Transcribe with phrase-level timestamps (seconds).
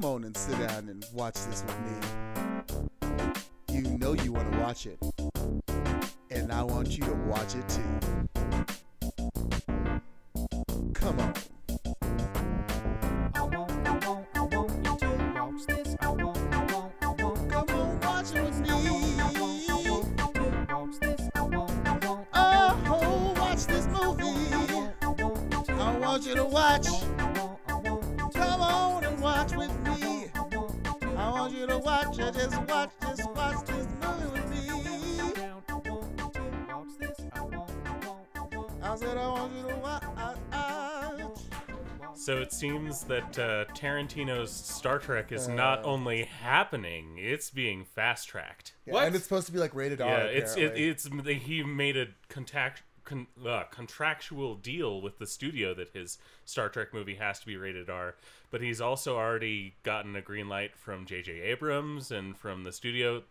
[0.00, 3.74] come on and sit down and watch this with me.
[3.74, 4.98] You know you want to watch it,
[6.30, 8.69] and I want you to watch it too.
[43.00, 45.88] Seems that uh, Tarantino's Star Trek is not Uh.
[45.88, 48.74] only happening; it's being fast tracked.
[48.86, 49.06] Yeah, What?
[49.06, 50.08] And it's supposed to be like rated R.
[50.08, 51.08] Yeah, it's it, it's
[51.44, 56.92] he made a contact con, uh, contractual deal with the studio that his Star Trek
[56.92, 58.16] movie has to be rated R,
[58.50, 61.40] but he's also already gotten a green light from J.J.
[61.40, 63.22] Abrams and from the studio.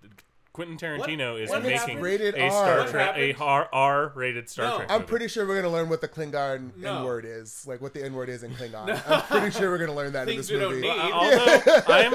[0.52, 2.02] Quentin Tarantino is what making happened?
[2.02, 2.50] Rated a R.
[2.50, 3.36] Star What Trek a happened?
[3.48, 4.76] R R rated Star No.
[4.78, 4.92] Trek.
[4.92, 5.10] I'm movie.
[5.10, 6.98] pretty sure we're gonna learn what the Klingon No.
[7.00, 9.02] N word is, like what the N word is in Klingon.
[9.08, 10.82] I'm pretty sure we're gonna learn that in this movie.
[10.82, 10.90] need.
[10.90, 12.14] Uh, although I'm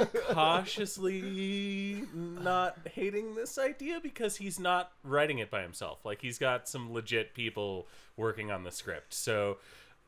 [0.00, 6.04] I'm cautiously not hating this idea because he's not writing it by himself.
[6.04, 9.12] Like he's got some legit people working on the script.
[9.14, 9.58] So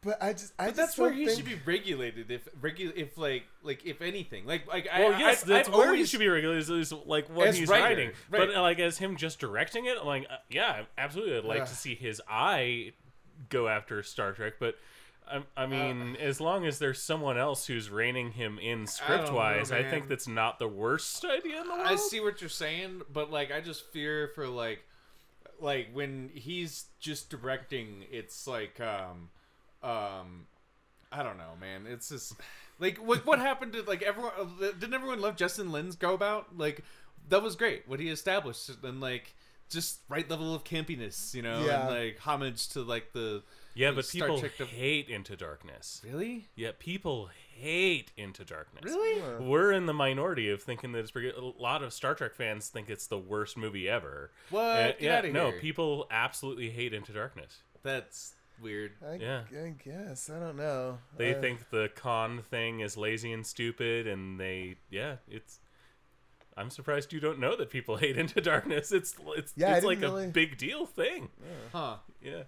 [0.03, 1.39] But I just, I But just that's where don't he think...
[1.39, 2.31] should be regulated.
[2.31, 5.75] If regu- if like like if anything, like like well, I, yes, I, that's I've
[5.75, 6.63] where he should be regulated.
[6.63, 8.47] Is, is like what As he's writer, writing, right.
[8.49, 11.75] but uh, like as him just directing it, like uh, yeah, absolutely, I'd like to
[11.75, 12.93] see his eye
[13.49, 14.77] go after Star Trek, but.
[15.31, 19.71] I, I mean, as long as there's someone else who's reining him in script wise,
[19.71, 19.91] I, man.
[19.91, 21.87] think that's not the worst idea in the world.
[21.87, 24.85] I see what you're saying, but like I just fear for like
[25.61, 29.29] like when he's just directing, it's like um
[29.83, 30.47] um
[31.11, 31.87] I don't know, man.
[31.89, 32.35] It's just
[32.79, 34.33] like what what happened to like everyone?
[34.39, 36.59] uh, Didn't everyone love Justin Lin's go about?
[36.59, 36.85] Like
[37.29, 37.85] that was great.
[37.89, 39.35] What he established and like
[39.71, 41.89] just right level of campiness, you know, Yeah.
[41.89, 43.43] and like homage to like the
[43.75, 46.01] Yeah, the but Star people Trek to- hate Into Darkness.
[46.05, 48.85] really Yeah, people hate Into Darkness.
[48.85, 49.19] really.
[49.21, 49.39] Yeah.
[49.39, 51.31] We're in the minority of thinking that it's pretty.
[51.31, 54.31] A lot of Star Trek fans think it's the worst movie ever.
[54.51, 54.63] What?
[54.63, 55.61] Uh, Get yeah, outta no, here.
[55.61, 57.59] people absolutely hate Into Darkness.
[57.83, 58.93] That's weird.
[59.07, 59.43] I, Yeah.
[59.53, 60.99] I guess I don't know.
[61.17, 65.61] They Uh, think the Khan thing is lazy and stupid, and they, yeah, it's.
[66.57, 68.91] I'm surprised you don't know that people hate Into Darkness.
[68.93, 71.29] It's it's Yeah, it's like didn't a big deal thing.
[71.73, 71.97] Huh.
[72.23, 72.43] Yeah.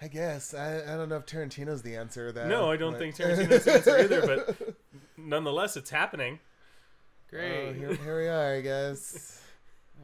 [0.00, 2.30] I guess I, I don't know if Tarantino's the answer.
[2.30, 4.74] Though, No, I don't but- think Tarantino's the answer either, but
[5.16, 6.38] nonetheless, it's happening.
[7.28, 7.68] Great.
[7.68, 9.42] Oh, here, here we are, I guess.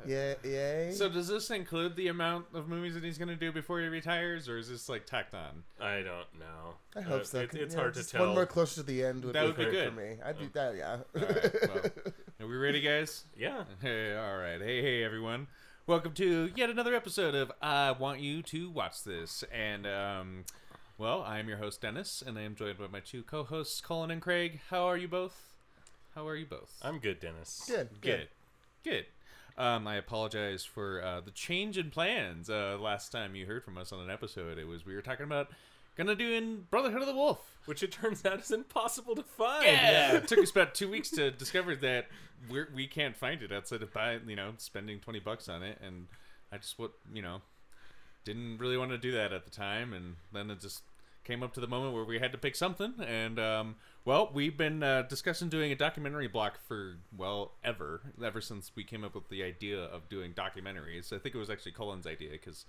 [0.07, 0.93] Yeah, yay.
[0.93, 3.87] So does this include the amount of movies that he's going to do before he
[3.87, 5.63] retires, or is this like tacked on?
[5.81, 6.75] I don't know.
[6.97, 7.41] I hope Uh, so.
[7.41, 8.27] It, it's yeah, hard to tell.
[8.27, 9.89] One more closer to the end would, That be, would be great good.
[9.91, 10.17] for me.
[10.25, 10.77] I'd be that.
[10.77, 10.91] Yeah.
[10.93, 11.85] All right, well,
[12.41, 13.25] are we ready, guys?
[13.37, 13.65] Yeah.
[13.81, 14.61] Hey, all right.
[14.61, 15.47] Hey, hey, everyone.
[15.87, 19.45] Welcome to yet another episode of I Want You to Watch This.
[19.53, 20.45] And, um,
[20.99, 23.81] well, I am your host, Dennis, and I am joined by my two co hosts,
[23.81, 24.61] Colin and Craig.
[24.71, 25.53] How are you both?
[26.15, 26.73] How are you both?
[26.83, 27.65] I'm good, Dennis.
[27.69, 27.89] good.
[28.01, 28.29] Good.
[28.85, 29.07] Good.
[29.57, 32.51] Um, I apologize for uh, the change in plans.
[32.51, 35.25] Uh, last time you heard from us on an episode, it was we were talking
[35.25, 35.49] about
[35.97, 37.51] gonna do in Brotherhood of the Wolf.
[37.67, 39.65] Which it turns out is impossible to find.
[39.65, 42.09] Yeah, it took us about two weeks to discover that
[42.51, 45.79] we're, we can't find it outside of buying, you know, spending twenty bucks on it,
[45.83, 46.09] and
[46.53, 47.41] I just what you know
[48.25, 50.83] didn't really want to do that at the time, and then it just
[51.25, 54.57] came up to the moment where we had to pick something, and um, well, we've
[54.57, 59.15] been uh, discussing doing a documentary block for well ever, ever since we came up
[59.15, 61.13] with the idea of doing documentaries.
[61.13, 62.65] I think it was actually Colin's idea because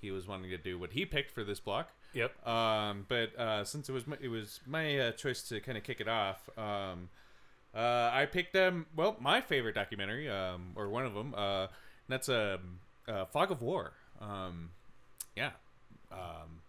[0.00, 1.90] he was wanting to do what he picked for this block.
[2.14, 2.46] Yep.
[2.46, 5.84] Um, but uh, since it was my, it was my uh, choice to kind of
[5.84, 7.08] kick it off, um,
[7.74, 11.68] uh, I picked um well my favorite documentary um or one of them uh and
[12.08, 14.70] that's um uh, Fog of War um
[15.36, 15.50] yeah
[16.10, 16.59] um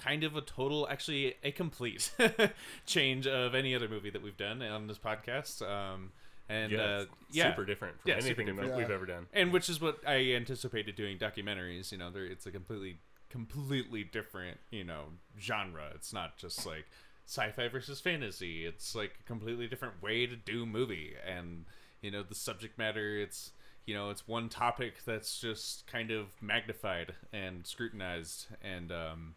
[0.00, 2.10] kind of a total actually a complete
[2.86, 6.10] change of any other movie that we've done on this podcast um
[6.48, 8.76] and yeah, uh, it's yeah super different from Yeah, super anything different.
[8.76, 8.94] we've Yeah.
[8.94, 9.26] ever done.
[9.32, 11.92] and which is what I anticipated doing documentaries.
[11.92, 12.98] You know, it's a completely,
[13.28, 15.04] completely different, you know,
[15.38, 15.92] genre.
[15.94, 16.86] It's not just like
[17.26, 18.66] sci-fi versus fantasy.
[18.66, 21.66] It's like a completely different way to do movie, and
[22.02, 23.16] you know, the subject matter.
[23.16, 23.52] It's
[23.86, 29.34] you know, it's one topic that's just kind of magnified and scrutinized, and um,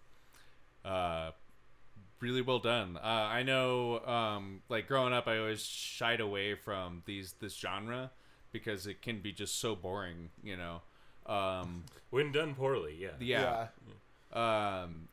[0.85, 1.31] uh,
[2.19, 2.97] really well done.
[2.97, 8.11] Uh, I know, um, like growing up, I always shied away from these this genre
[8.51, 10.81] because it can be just so boring, you know.
[11.25, 13.09] Um, When done poorly, yeah.
[13.19, 13.67] yeah.
[14.33, 15.07] Um,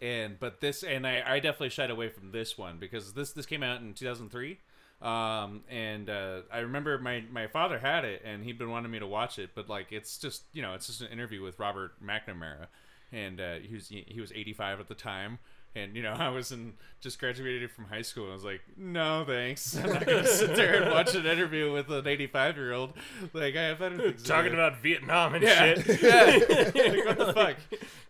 [0.00, 3.46] and but this and I, I definitely shied away from this one because this this
[3.46, 4.58] came out in 2003.
[5.00, 9.00] Um, and uh, I remember my my father had it, and he'd been wanting me
[9.00, 11.92] to watch it, but like it's just you know it's just an interview with Robert
[12.04, 12.66] McNamara,
[13.12, 15.38] and uh, he was he was 85 at the time.
[15.74, 18.24] And you know, I was in just graduated from high school.
[18.24, 19.74] And I was like, "No, thanks.
[19.82, 22.92] I'm not gonna sit there and watch an interview with an 85 year old.
[23.32, 26.02] Like, I have better things Talking do." about Vietnam and yeah, shit.
[26.02, 26.24] yeah.
[26.74, 27.56] like, what the fuck?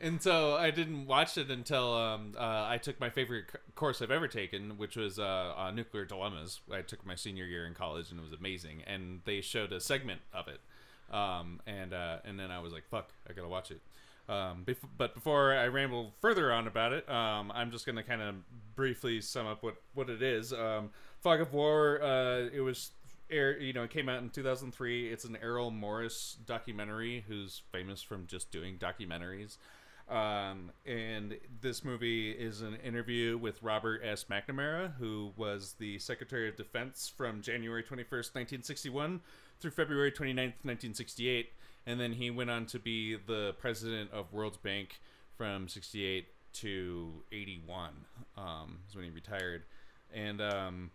[0.00, 4.02] And so I didn't watch it until um, uh, I took my favorite c- course
[4.02, 6.60] I've ever taken, which was uh, uh, nuclear dilemmas.
[6.72, 8.82] I took my senior year in college, and it was amazing.
[8.88, 10.60] And they showed a segment of it,
[11.14, 13.81] um, and uh, and then I was like, "Fuck, I gotta watch it."
[14.32, 18.23] Um, bef- but before I ramble further on about it, um, I'm just gonna kind
[18.23, 18.34] of
[18.75, 20.52] briefly sum up what what it is.
[20.52, 20.90] Um,
[21.20, 22.02] Fog of War.
[22.02, 22.90] Uh, it was
[23.31, 23.58] air.
[23.58, 25.12] You know, it came out in 2003.
[25.12, 29.56] It's an Errol Morris documentary, who's famous from just doing documentaries.
[30.08, 34.25] Um, and this movie is an interview with Robert S.
[34.25, 39.20] McNamara, who was the Secretary of Defense from January 21st, 1961
[39.61, 41.52] through February 29th, 1968.
[41.87, 45.00] And then he went on to be the president of World's Bank
[45.37, 47.90] from 68 to 81,
[48.37, 49.62] um, is when he retired.
[50.14, 50.90] And, um,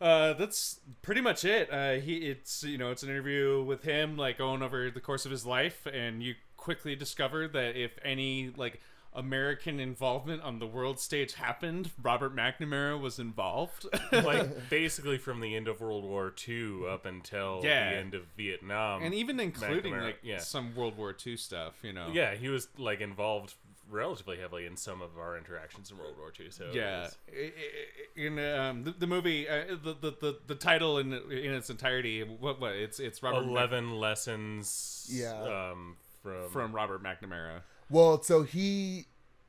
[0.00, 1.72] uh, that's pretty much it.
[1.72, 5.24] Uh, he it's you know it's an interview with him like going over the course
[5.24, 8.80] of his life, and you quickly discover that if any like
[9.14, 13.86] American involvement on the world stage happened, Robert McNamara was involved.
[14.12, 17.90] like basically from the end of World War II up until Yeah.
[17.90, 19.02] the end of Vietnam.
[19.02, 20.38] and even including McNamara, like yeah.
[20.38, 22.08] some World War II stuff, you know.
[22.12, 23.54] yeah, he was like involved
[23.90, 26.50] relatively heavily in some of our interactions in World War II.
[26.50, 30.54] So Yeah, was- I- I- in um, the, the movie, uh, the, the the the
[30.54, 35.08] title in in its entirety, what what it's it's Robert Mc- eleven lessons.
[35.12, 35.70] Yeah.
[35.72, 37.60] Um, from from Robert McNamara.
[37.90, 39.06] Well, so he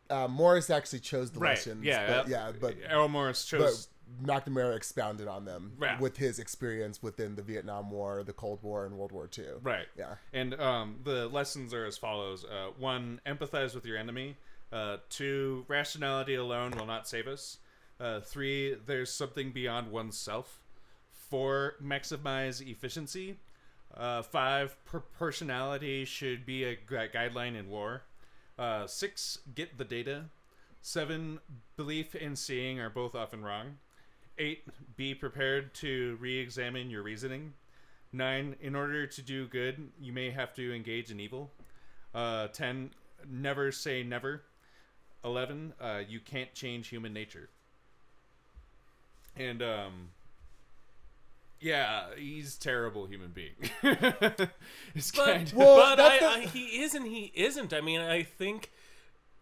[0.09, 1.51] uh, Morris actually chose the Right.
[1.51, 1.83] lessons.
[1.83, 2.07] Yeah.
[2.07, 3.87] but, yeah, but Errol Morris chose.
[3.87, 3.91] but.
[4.23, 5.99] McNamara expounded on them Yeah.
[5.99, 9.45] with his experience within the Vietnam War, the Cold War, and World War II.
[9.63, 9.87] Right.
[9.97, 10.15] Yeah.
[10.31, 14.37] And um, the lessons are as follows: uh, one, empathize with your enemy.
[14.71, 17.57] Uh, two, rationality alone will not save us.
[17.99, 20.61] Uh, three, there's something beyond oneself.
[21.11, 23.37] Four, maximize efficiency.
[23.91, 28.03] Uh, five, proportionality should be a gu- guideline in war.
[28.57, 30.25] Uh, six, get the data.
[30.81, 31.39] Seven,
[31.77, 33.77] belief and seeing are both often wrong.
[34.37, 34.63] Eight,
[34.95, 37.53] be prepared to re examine your reasoning.
[38.13, 41.51] Nine, in order to do good, you may have to engage in evil.
[42.13, 42.91] Uh, ten,
[43.29, 44.43] never say never.
[45.23, 47.49] Eleven, uh, you can't change human nature.
[49.35, 50.09] And um,
[51.65, 53.55] yeah, he's a terrible human being.
[54.93, 57.73] it's But, kind of Well, but I, the- I, he is and he isn't.
[57.73, 58.71] I mean, I think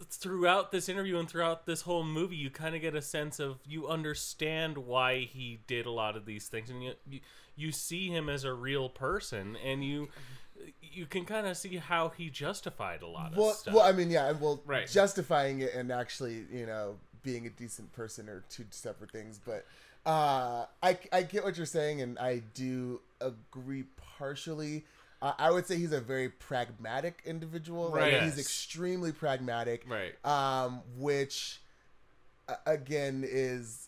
[0.10, 3.60] throughout this interview and throughout this whole movie, you kind of get a sense of
[3.68, 7.20] you understand why he did a lot of these things, and you you,
[7.56, 10.10] you see him as a real person, and you
[10.82, 13.74] you can kind of see how he justified a lot of Well, stuff.
[13.74, 14.88] well, I mean, yeah, well, Right.
[14.88, 19.40] justifying it and actually, you know, being a decent person are two separate things.
[19.44, 19.66] But
[20.06, 23.86] uh, I, I get what you're saying, and I do agree
[24.18, 24.86] partially.
[25.22, 27.90] Uh, I would say he's a very pragmatic individual.
[27.90, 28.24] Like, Right.
[28.24, 29.86] He's extremely pragmatic.
[29.88, 30.14] right.
[30.26, 31.62] um, which
[32.50, 33.88] uh, again is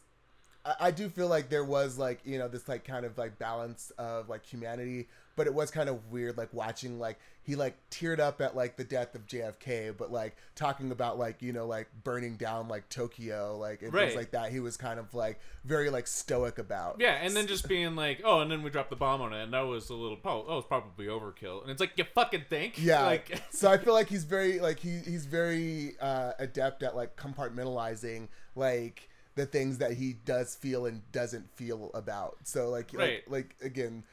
[0.80, 3.92] I do feel like there was like you know this like kind of like balance
[3.98, 8.20] of like humanity but it was kind of weird like watching like he like teared
[8.20, 11.88] up at like the death of JFK but like talking about like you know like
[12.04, 14.06] burning down like Tokyo like and Right.
[14.08, 17.48] things like that he was kind of like very like stoic about Yeah, and then
[17.48, 19.90] just being like, oh, and then we dropped the bomb on it, and that was
[19.90, 21.62] a little, oh, that was probably overkill.
[21.64, 22.76] And it's like, you fucking think?
[22.78, 23.02] Yeah.
[23.06, 27.16] Like, so I feel like he's very like he he's very uh, adept at like
[27.16, 32.38] compartmentalizing like the things that he does feel and doesn't feel about.
[32.44, 33.24] So like Right.
[33.30, 34.04] like, like again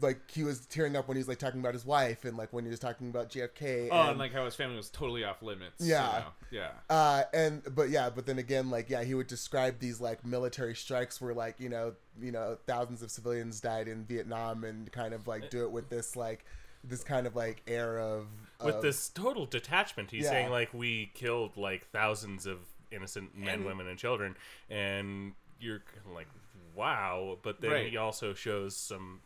[0.00, 2.52] like he was tearing up when he was like talking about his wife and like
[2.52, 3.88] when he was talking about JFK.
[3.90, 5.80] oh, and, and like how his family was totally off limits.
[5.84, 6.22] you Yeah.
[6.50, 6.58] know?
[6.58, 6.70] Yeah.
[6.88, 10.74] uh and but yeah but then again like yeah he would describe these like military
[10.74, 15.14] strikes where like you know you know thousands of civilians died in vietnam and kind
[15.14, 16.44] of like do it with this like
[16.82, 18.26] this kind of like air of
[18.64, 20.30] with this total detachment he's Yeah.
[20.30, 22.58] saying like we killed like thousands of
[22.90, 24.36] innocent men And- women and children
[24.68, 26.26] and you're like
[26.74, 27.90] wow but then Right.
[27.90, 29.20] he also shows some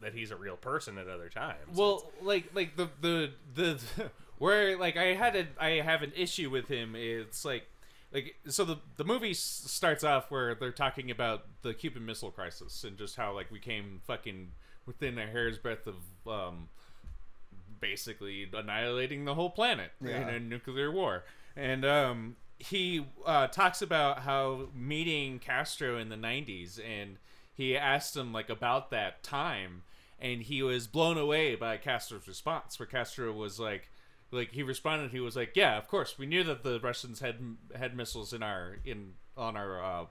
[0.00, 3.80] that he's a real person at other times Well, like, like the the the
[4.38, 6.94] where like I had a I have an issue with him.
[6.96, 7.64] It's like.
[8.10, 12.30] Like so, the the movie s- starts off where they're talking about the Cuban Missile
[12.30, 14.52] Crisis and just how like we came fucking
[14.86, 16.70] within a hair's breadth of um,
[17.80, 21.24] basically annihilating the whole planet in a nuclear war.
[21.56, 27.18] And um he uh, talks about how meeting Castro in the '90s, and
[27.58, 29.82] he asked him like about that time,
[30.20, 32.78] and he was blown away by Castro's response.
[32.78, 33.90] Where Castro was like,
[34.30, 37.40] like he responded, he was like, "Yeah, of course, we knew that the Russians had
[37.74, 40.04] had missiles in our in on our uh,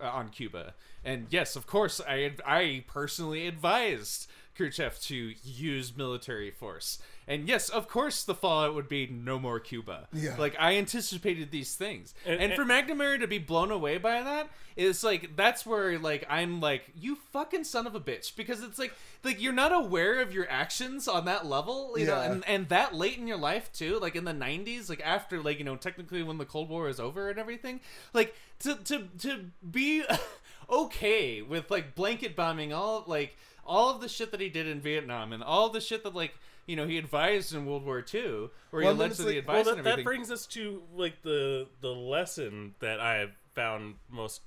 [0.00, 0.74] on Cuba,
[1.04, 6.98] and yes, of course, I I personally advised Khrushchev to use military force,
[7.28, 10.08] and yes, of course, the fallout would be no more Cuba.
[10.12, 10.34] Yeah.
[10.38, 14.48] like I anticipated these things, and, And- for McNamara to be blown away by that
[14.76, 18.78] is like that's where like I'm like you fucking son of a bitch because it's
[18.78, 18.92] like
[19.24, 22.30] like you're not aware of your actions on that level, you know, Yeah.
[22.32, 25.58] and and that late in your life too, like in the '90s, like after like
[25.58, 27.80] you know technically when the Cold War is over and everything,
[28.14, 30.04] like to to to be
[30.70, 34.80] okay with like blanket bombing all like all of the shit that he did in
[34.80, 36.34] Vietnam and all the shit that like
[36.68, 39.48] you know he advised in World War II, where Well, he then it's allegedly like-
[39.48, 44.42] well, that, and that brings us to like the the lesson that I found most.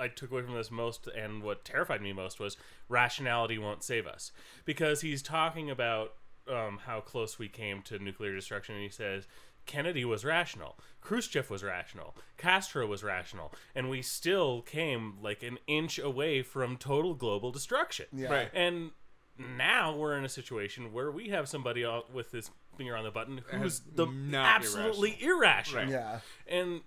[0.00, 2.56] I took away from this most, and what terrified me most was
[2.88, 4.32] rationality won't save us,
[4.64, 6.14] because he's talking about
[6.48, 9.26] um, how close we came to nuclear destruction, and he says
[9.66, 15.58] Kennedy was rational, Khrushchev was rational, Castro was rational, and we still came like an
[15.66, 18.06] inch away from total global destruction.
[18.12, 18.32] Yeah.
[18.32, 18.50] Right.
[18.54, 18.92] And
[19.38, 23.40] now we're in a situation where we have somebody with this finger on the button
[23.50, 25.84] who's the absolutely irrational.
[25.84, 25.92] Right.
[25.92, 26.20] Yeah.
[26.48, 26.80] And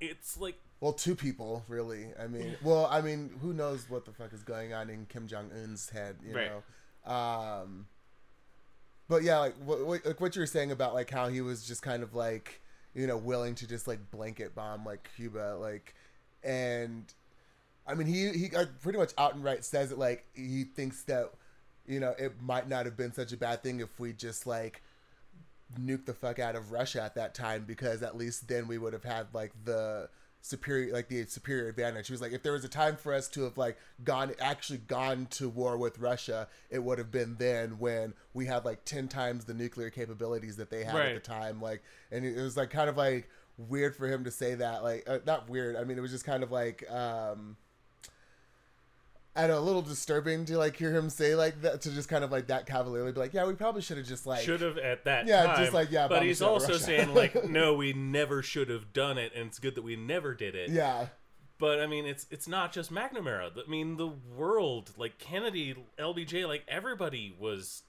[0.00, 2.08] it's like Well, two people really.
[2.18, 5.26] I mean, well, I mean, who knows what the fuck is going on in Kim
[5.26, 6.50] Jong Un's head, you Right.
[7.06, 7.12] know?
[7.12, 7.86] Um,
[9.08, 11.66] but yeah, like what, what like what you were saying about like how he was
[11.66, 12.60] just kind of like
[12.94, 15.94] you know willing to just like blanket bomb like Cuba, like,
[16.42, 17.04] and
[17.86, 21.32] I mean he he pretty much out and right says it like he thinks that
[21.86, 24.82] you know it might not have been such a bad thing if we just like
[25.78, 28.92] nuke the fuck out of Russia at that time because at least then we would
[28.92, 30.08] have had like the
[30.44, 32.06] superior like the superior advantage.
[32.06, 34.78] He was like if there was a time for us to have like gone actually
[34.78, 39.08] gone to war with Russia, it would have been then when we had like 10
[39.08, 42.70] times the nuclear capabilities that they had at the time like and it was like
[42.70, 45.76] kind of like weird for him to say that like uh, not weird.
[45.76, 47.56] I mean it was just kind of like um
[49.36, 52.30] Know, a little disturbing to like hear him say like that to just kind of
[52.30, 55.04] like that cavalierly be like, yeah, we probably should have just like should have at
[55.04, 55.56] that Yeah, time.
[55.58, 59.32] just like, yeah, but he's also saying like, no, we never should have done it,
[59.34, 60.70] and it's good that we never did it.
[60.70, 61.06] yeah.
[61.58, 63.50] But I mean, it's it's not just McNamara.
[63.56, 67.82] I mean, the world, like Kennedy, LBJ, like everybody was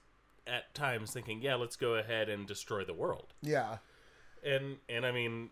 [0.46, 3.34] at times thinking, yeah, let's go ahead and destroy the world.
[3.42, 3.78] Yeah.
[4.44, 5.50] and and I mean,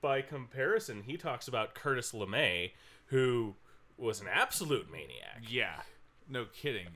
[0.00, 2.72] by comparison, he talks about Curtis LeMay,
[3.06, 3.54] who
[3.98, 5.42] was an absolute maniac.
[5.48, 5.80] Yeah,
[6.28, 6.88] no kidding.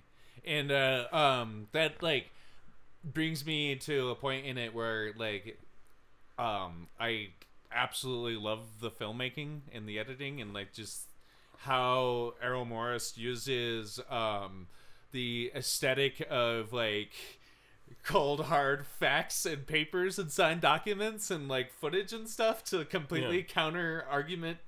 [0.45, 2.31] And uh, um, that like
[3.05, 5.59] brings me to a point in it where like
[6.39, 7.29] um, I
[7.73, 11.03] absolutely love the filmmaking and the editing and like just
[11.59, 14.69] how Errol Morris uses um,
[15.13, 17.13] the aesthetic of like
[18.05, 23.39] cold hard facts and papers and signed documents and like footage and stuff to completely
[23.39, 23.45] Yeah.
[23.45, 24.59] counter argument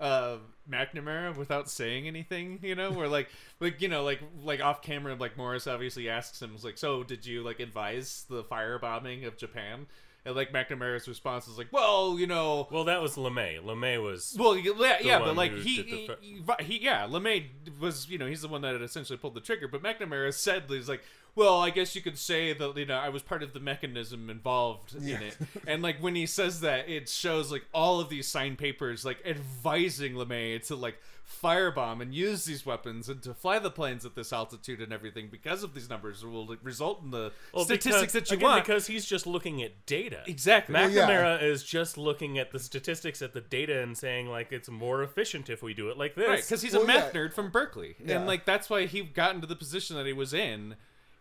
[0.00, 0.36] uh
[0.70, 3.28] McNamara without saying anything, you know, where like
[3.60, 7.26] like you know, like like off camera, like Morris obviously asks him like, So did
[7.26, 9.86] you like advise the firebombing of Japan?
[10.26, 13.62] And like McNamara's response is like, Well, you know Well, that was LeMay.
[13.62, 17.44] LeMay was well, yeah, yeah, but like he, he, he, he- yeah, LeMay
[17.78, 19.68] was, you know, he's the one that essentially pulled the trigger.
[19.68, 21.02] But McNamara said he's like,
[21.36, 24.30] well, I guess you could say that you know I was part of the mechanism
[24.30, 25.16] involved Yeah.
[25.16, 25.36] in it.
[25.66, 29.18] And like when he says that, it shows like all of these signed papers like
[29.26, 30.98] advising LeMay to like
[31.42, 35.28] firebomb and use these weapons and to fly the planes at this altitude and everything
[35.30, 38.48] because of these numbers will like, result in the well, statistics because, that you again,
[38.50, 38.64] want.
[38.64, 40.22] because he's just looking at data.
[40.26, 40.74] exactly.
[40.74, 41.08] Well, yeah.
[41.08, 45.02] McNamara is just looking at the statistics at the data and saying like it's more
[45.02, 46.28] efficient if we do it like this.
[46.28, 47.20] Right, because he's Well, a math yeah.
[47.22, 48.16] nerd from Berkeley, Yeah.
[48.18, 50.76] and like that's why he got into the position that he was in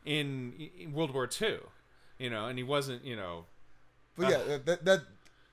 [0.05, 1.57] in, in World War II.
[2.19, 3.03] You know, and he wasn't.
[3.03, 3.45] You know,
[4.15, 5.01] But yeah, that that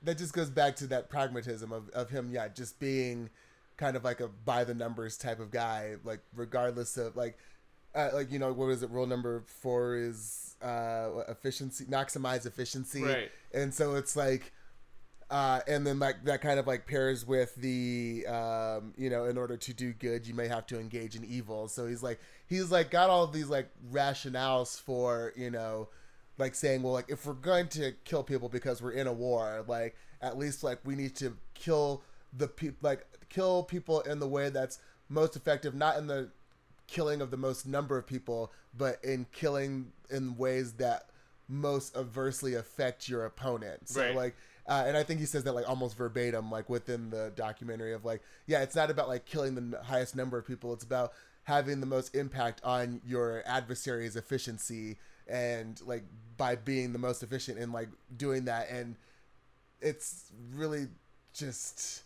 [0.02, 3.30] that just goes back to that pragmatism of, of him, yeah, just being
[3.76, 7.38] kind of like a by the numbers type of guy, like regardless of like
[7.94, 8.90] uh, like you know what is it?
[8.90, 13.30] Rule number four is uh, efficiency, maximize efficiency, Right.
[13.52, 14.52] And so it's like,
[15.30, 19.36] uh, and then like that kind of like pairs with the um, you know in
[19.36, 21.68] order to do good you may have to engage in evil.
[21.68, 25.88] So he's like he's like got all these like rationales for you know
[26.36, 29.64] like saying well like if we're going to kill people because we're in a war
[29.66, 32.02] like at least like we need to kill
[32.36, 34.78] the people like kill people in the way that's
[35.08, 36.28] most effective not in the
[36.86, 41.06] killing of the most number of people but in killing in ways that
[41.48, 43.88] most adversely affect your opponent.
[43.88, 44.14] So Right.
[44.14, 47.92] like uh, and I think he says that like almost verbatim, like within the documentary
[47.92, 50.72] of like, yeah, it's not about like killing the highest number of people.
[50.72, 51.12] It's about
[51.44, 54.96] having the most impact on your adversary's efficiency
[55.28, 56.04] and like
[56.36, 58.68] by being the most efficient in like doing that.
[58.70, 58.96] And
[59.80, 60.88] it's really
[61.32, 62.02] just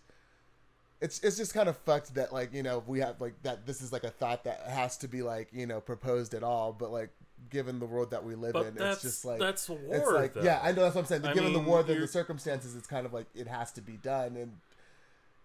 [1.00, 3.80] it's it's just kind of fucked that like you know we have like that this
[3.82, 6.92] is like a thought that has to be like you know proposed at all but
[6.92, 7.10] like
[7.50, 9.78] given the world that we live But in it's just like that's war.
[9.90, 10.42] it's like though.
[10.42, 12.86] yeah i know that's what i'm saying given mean, the war you're- the circumstances it's
[12.86, 14.52] kind of like it has to be done and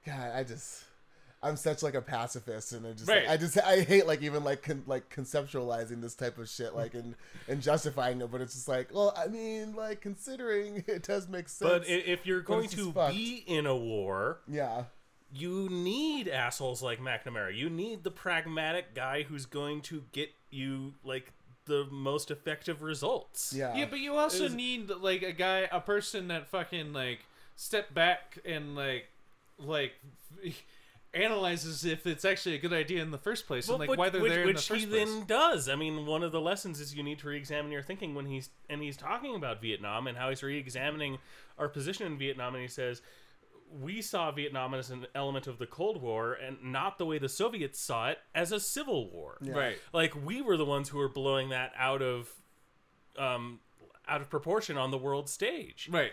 [0.05, 0.83] god i just
[1.41, 4.43] i'm such like a pacifist and i just like, i just i hate like even
[4.43, 7.15] like con- like conceptualizing this type of shit like and
[7.47, 11.47] and justifying it but it's just like well i mean like considering it does make
[11.47, 13.15] sense But if you're going it's just to fucked.
[13.15, 14.83] be in a war, yeah
[15.31, 17.55] you need assholes like McNamara.
[17.55, 21.33] You need the pragmatic guy who's going to get you like
[21.65, 23.53] the most effective results.
[23.55, 27.19] yeah Yeah, but you also Is- need like a guy, a person that fucking like
[27.55, 29.05] step back and like
[29.59, 29.93] like
[31.13, 33.97] analyzes if it's actually a good idea in the first place Well, and like but-
[33.97, 35.07] why they're which, there in the which first he place.
[35.09, 35.67] then does.
[35.69, 38.49] I mean, one of the lessons is you need to re-examine your thinking when he's
[38.69, 41.17] and he's talking about Vietnam and how he's re-examining
[41.57, 43.01] our position in Vietnam, and he says
[43.71, 47.29] we saw Vietnam as an element of the Cold War and not the way the
[47.29, 49.37] Soviets saw it as a civil war.
[49.41, 49.53] Yeah.
[49.53, 49.77] Right.
[49.93, 52.31] Like we were the ones who were blowing that out of
[53.17, 53.59] um
[54.07, 55.87] out of proportion on the world stage.
[55.91, 56.11] Right.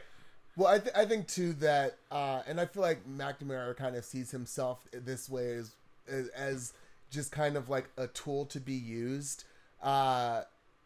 [0.57, 4.05] Well, I, th- I think too that, uh, and I feel like McNamara kind of
[4.05, 5.75] sees himself this way as,
[6.09, 6.73] as as
[7.11, 9.45] just kind of like a tool to be used,
[9.83, 10.43] uh,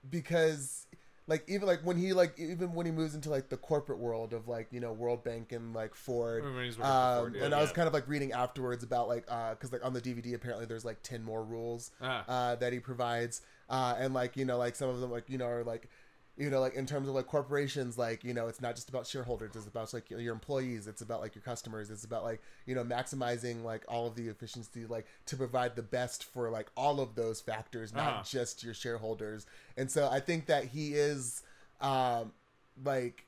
[0.09, 0.87] because
[1.27, 4.33] like even like when he like even when he moves into like the corporate world
[4.33, 7.37] of like you know World Bank and like Ford, When he's working for um, Ford,
[7.37, 7.45] yeah.
[7.45, 7.75] and I was Yeah.
[7.77, 11.03] kind of like reading afterwards about like because like on the DVD apparently there's like
[11.03, 12.25] ten more rules Ah.
[12.27, 15.39] uh, that he provides, uh, and like you know like some of them like you
[15.39, 15.89] know are like
[16.37, 19.07] you know like in terms of like corporations like you know it's not just about
[19.07, 22.75] shareholders it's about like your employees it's about like your customers it's about like you
[22.75, 27.01] know maximizing like all of the efficiency like to provide the best for like all
[27.01, 28.23] of those factors not Uh-huh.
[28.25, 29.45] just your shareholders
[29.77, 31.43] and so i think that he is
[31.81, 32.33] um
[32.85, 33.27] like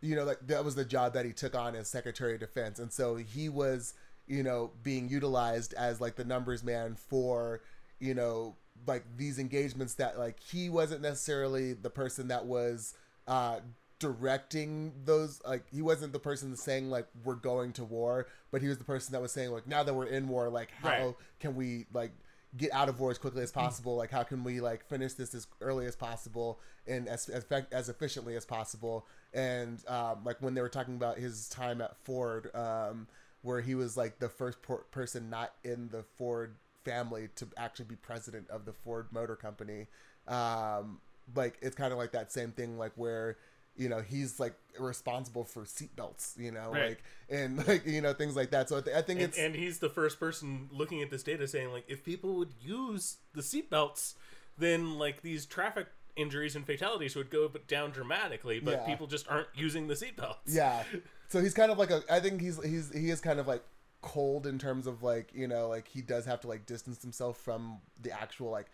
[0.00, 2.80] you know, like that was the job that he took on as Secretary of Defense,
[2.80, 3.94] and so he was,
[4.26, 7.60] you know, being utilized as like the numbers man for,
[8.00, 8.56] you know,
[8.86, 12.94] like these engagements that like he wasn't necessarily the person that was
[13.28, 13.60] uh
[13.98, 18.66] directing those like he wasn't the person saying like we're going to war but he
[18.68, 21.14] was the person that was saying like now that we're in war like how Right.
[21.38, 22.10] can we like
[22.56, 23.96] get out of war as quickly as possible?
[23.96, 27.72] Like how can we like finish this as early as possible and as as, effect-
[27.72, 29.06] as efficiently as possible?
[29.32, 33.06] And um, like when they were talking about his time at ford um,
[33.40, 37.84] where he was like the first por- person not in the ford family to actually
[37.86, 39.86] be president of the ford motor company
[40.28, 41.00] um,
[41.34, 43.36] like it's kind of like that same thing like where
[43.76, 46.88] you know he's like responsible for seatbelts you know Right.
[46.90, 49.38] like and like you know things like that so i, th- I think And, it's
[49.38, 53.16] and he's the first person looking at this data saying like if people would use
[53.34, 54.14] the seatbelts
[54.58, 58.86] then like these traffic injuries and fatalities would go down dramatically but Yeah.
[58.86, 60.82] people just aren't using the seatbelts Yeah.
[61.28, 62.02] So he's kind of like a.
[62.10, 63.62] I think he's he's he is kind of like
[64.02, 67.38] cold in terms of like you know like he does have to like distance himself
[67.38, 68.66] from the actual like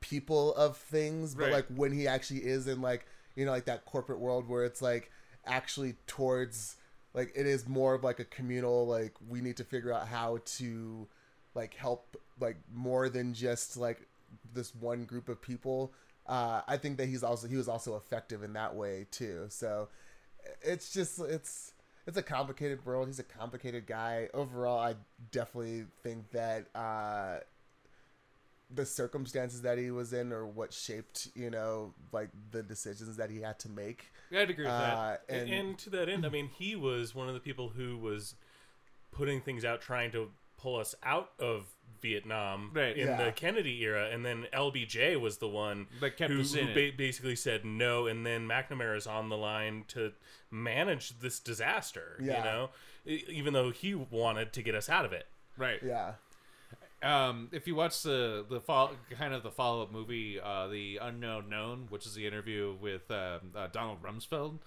[0.00, 1.52] people of things, but Right.
[1.52, 4.82] like when he actually is in like you know like that corporate world where it's
[4.82, 5.10] like
[5.46, 6.76] actually towards
[7.14, 10.38] like it is more of like a communal like we need to figure out how
[10.44, 11.06] to
[11.54, 14.06] like help like more than just like
[14.54, 15.92] this one group of people
[16.26, 19.88] uh i think that he's also he was also effective in that way too so
[20.62, 21.71] it's just it's
[22.06, 24.94] it's a complicated world he's a complicated guy overall i
[25.30, 27.38] definitely think that uh
[28.74, 33.30] the circumstances that he was in or what shaped you know like the decisions that
[33.30, 34.96] he had to make I'd agree with that.
[34.96, 37.98] uh and, and, to that end i mean he was one of the people who
[37.98, 38.34] was
[39.10, 40.30] putting things out trying to
[40.62, 41.66] pull us out of
[42.00, 42.96] vietnam Right.
[42.96, 43.24] in Yeah.
[43.26, 46.74] the kennedy era and then lbj was the one That kept who, us in who
[46.90, 50.12] ba- basically said no and then McNamara is on the line to
[50.50, 52.38] manage this disaster Yeah.
[52.38, 52.70] you know
[53.06, 55.80] even though he wanted to get us out of it Right.
[55.82, 56.14] yeah
[57.02, 60.98] Um, if you watch the the fall, kind of the follow up movie, uh, the
[60.98, 64.58] Unknown Known, which is the interview with um, uh, Donald Rumsfeld,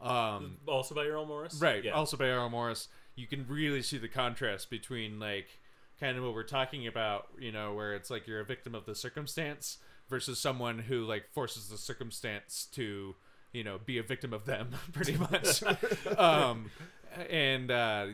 [0.00, 1.90] um, also by Errol Morris right, yeah.
[1.92, 5.60] also by Errol Morris, you can really see the contrast between like
[6.00, 8.86] kind of what we're talking about, you know, where it's like you're a victim of
[8.86, 13.14] the circumstance versus someone who like forces the circumstance to,
[13.52, 15.62] you know, be a victim of them, pretty much.
[16.18, 16.70] um,
[17.30, 18.06] and uh,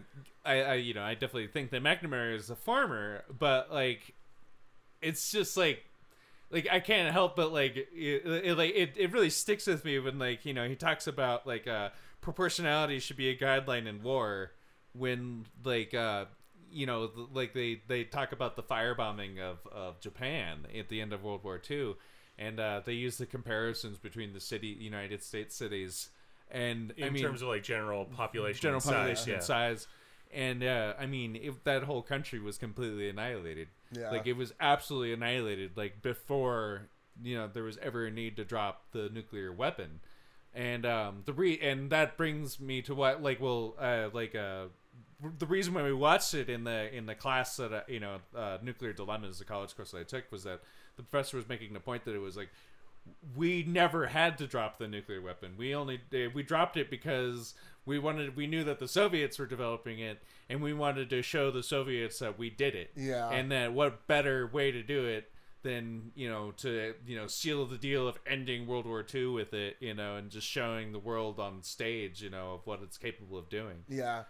[0.44, 4.14] I, I, you know, I definitely think that McNamara is a farmer, but like,
[5.00, 5.84] it's just like
[6.50, 9.98] like I can't help but like it, it like it, it really sticks with me
[9.98, 14.02] when like you know he talks about like uh proportionality should be a guideline in
[14.02, 14.52] war
[14.98, 16.26] when like uh
[16.70, 21.12] you know like they they talk about the firebombing of of Japan at the end
[21.12, 21.94] of World War II
[22.38, 26.11] and uh they use the comparisons between the city United States cities
[26.50, 29.34] and in I mean terms of like general population, general size, population yeah.
[29.37, 29.87] and size.
[30.32, 34.11] And uh, I mean, if that whole country was completely annihilated, Yeah.
[34.11, 36.88] like it was absolutely annihilated, like before
[37.22, 40.00] you know there was ever a need to drop the nuclear weapon,
[40.54, 44.66] and um, the re and that brings me to what like well uh, like uh,
[45.38, 48.18] the reason why we watched it in the in the class that uh, you know
[48.37, 50.61] uh, nuclear dilemmas the college course that I took was that
[50.96, 52.50] the professor was making the point that it was like
[53.37, 55.54] we never had to drop the nuclear weapon.
[55.57, 56.00] We only
[56.35, 57.54] we dropped it because
[57.85, 61.50] we wanted we knew that the Soviets were developing it and we wanted to show
[61.50, 62.90] the Soviets that we did it.
[62.96, 63.31] Yeah.
[63.31, 65.31] And that what better way to do it
[65.62, 69.54] than, you know, to you know, seal the deal of ending World War II with
[69.54, 72.98] it, you know, and just showing the world on stage, you know, of what it's
[72.98, 74.24] capable of doing yeah.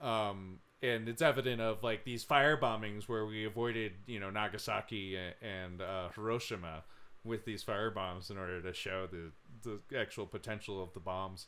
[0.00, 5.16] Um, and it's evident of like these fire bombings where we avoided you know Nagasaki
[5.42, 6.84] and uh, Hiroshima
[7.24, 11.46] with these fire bombs in order to show the the actual potential of the bombs.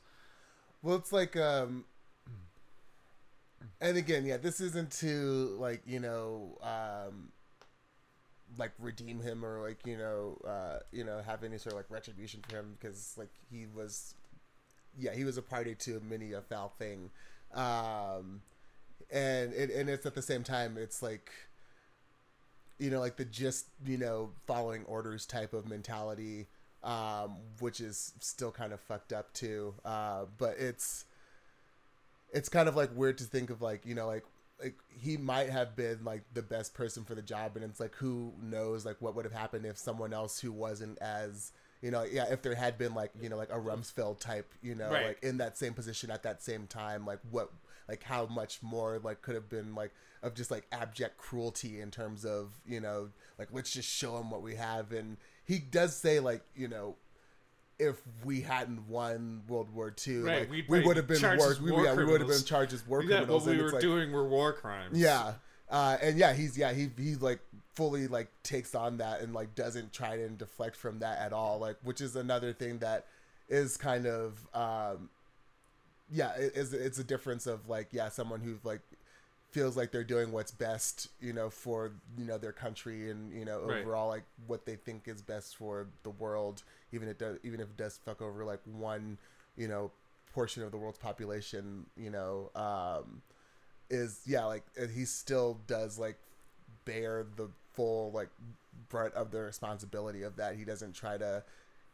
[0.82, 1.85] Well, it's like, um,
[3.80, 7.28] and again, yeah, this isn't to like you know, um,
[8.59, 11.90] like redeem him or like you know, uh, you know, have any sort of like
[11.90, 14.14] retribution for him because like he was,
[14.98, 17.11] yeah, he was a party to many a foul thing,
[17.54, 18.42] um,
[19.11, 21.30] and it, and it's at the same time, it's like.
[22.78, 26.46] You know, like the just you know following orders type of mentality,
[26.85, 29.72] um, which is still kind of fucked up too.
[29.82, 31.06] Uh, but it's
[32.32, 34.24] it's kind of like weird to think of like you know like
[34.62, 37.94] like he might have been like the best person for the job, and it's like
[37.94, 41.52] who knows like what would have happened if someone else who wasn't as
[41.87, 44.75] you know yeah if there had been like you know like a Rumsfeld type you
[44.75, 45.07] know Right.
[45.07, 47.53] like in that same position at that same time like what
[47.88, 51.92] like how much more like could have been like of just like abject cruelty in
[51.92, 55.94] terms of you know like let's just show him what we have and he does
[55.96, 56.96] say like you know
[57.79, 61.57] if we hadn't won World War II, Right, like, we would have been charged war,
[61.62, 63.44] we, yeah, we would have been charged as war Yeah, criminals.
[63.46, 64.99] what we were like, doing were war crimes.
[64.99, 65.35] yeah,
[65.70, 67.40] uh, and yeah, he's yeah he he like
[67.74, 71.59] fully like takes on that and like doesn't try to deflect from that at all.
[71.59, 73.07] Like, which is another thing that
[73.48, 75.11] is kind of um,
[76.11, 78.81] yeah, it, it's it's a difference of like yeah, someone who like
[79.50, 83.44] feels like they're doing what's best, you know, for you know their country and you
[83.44, 83.79] know Right.
[83.79, 87.61] overall like what they think is best for the world, even if it does even
[87.61, 89.18] if it does fuck over like one,
[89.57, 89.90] you know,
[90.33, 93.22] portion of the world's population, you know, um,
[93.90, 96.18] is yeah like and he still does like
[96.85, 98.29] bear the full like
[98.88, 100.57] brunt of the responsibility of that.
[100.57, 101.42] He doesn't try to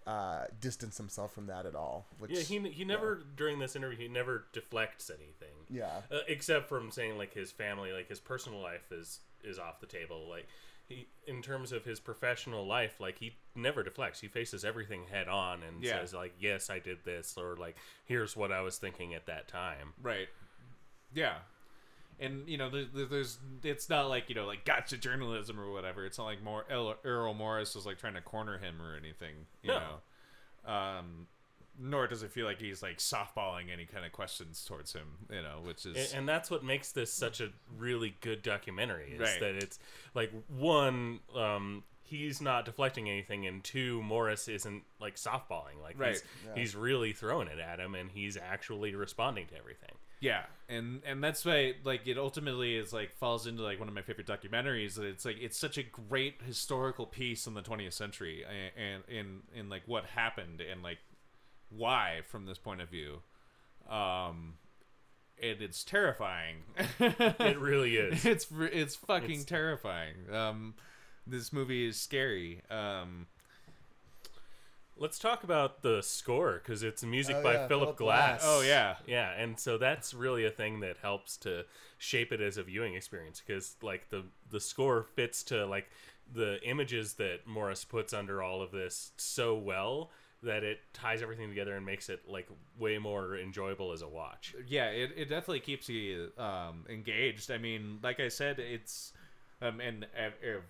[0.06, 2.06] uh, distance himself from that at all.
[2.18, 5.54] Which, Yeah, he he never during this interview he never deflects anything.
[5.70, 6.00] yeah.
[6.10, 9.86] uh, except from saying like his family, like his personal life is is off the
[9.86, 10.26] table.
[10.28, 10.48] Like
[10.88, 14.20] he, in terms of his professional life, like he never deflects.
[14.20, 16.00] He faces everything head on and Yeah.
[16.00, 19.46] says like, "Yes, I did this," or like, "Here's what I was thinking at that
[19.46, 20.28] time." Right.
[21.14, 21.36] Yeah.
[22.22, 25.70] And you know, there, there- there's it's not like you know, like gotcha journalism or
[25.72, 26.06] whatever.
[26.06, 29.34] It's not like more Errol, Errol Morris is like trying to corner him or anything.
[29.62, 29.78] You No.
[30.64, 30.72] know.
[30.72, 31.26] Um,
[31.78, 35.06] nor does it feel like he's like softballing any kind of questions towards him.
[35.30, 39.12] You know, which is And, and that's what makes this such a really good documentary
[39.12, 39.40] is Right.
[39.40, 39.78] that it's
[40.14, 46.10] like one um he's not deflecting anything and two Morris isn't like softballing like Right.
[46.10, 46.54] he's, Yeah.
[46.54, 49.94] he's really throwing it at him and he's actually responding to everything.
[50.22, 53.94] Yeah, and and that's why like it ultimately is like falls into like one of
[53.94, 54.94] my favorite documentaries.
[54.94, 59.02] That it's like it's such a great historical piece in the 20th century, and, and
[59.08, 60.98] in in like what happened and like
[61.70, 63.18] why from this point of view.
[63.90, 64.54] Um,
[65.42, 66.58] and it's terrifying.
[67.00, 68.24] It really is.
[68.24, 70.14] it's it's fucking It's- terrifying.
[70.32, 70.74] Um,
[71.26, 72.62] this movie is scary.
[72.70, 73.26] Um,
[75.02, 78.42] Let's talk about the score because it's music Oh, by yeah, Philip Philip Glass.
[78.42, 78.42] Glass.
[78.44, 81.64] oh yeah, Yeah, and so that's really a thing that helps to
[81.98, 85.90] shape it as a viewing experience because like the the score fits to like
[86.32, 90.12] the images that Morris puts under all of this so well
[90.44, 94.54] that it ties everything together and makes it like way more enjoyable as a watch.
[94.68, 99.12] yeah it, it definitely keeps you um, engaged i mean like i said it's
[99.60, 100.60] um, and uh, uh,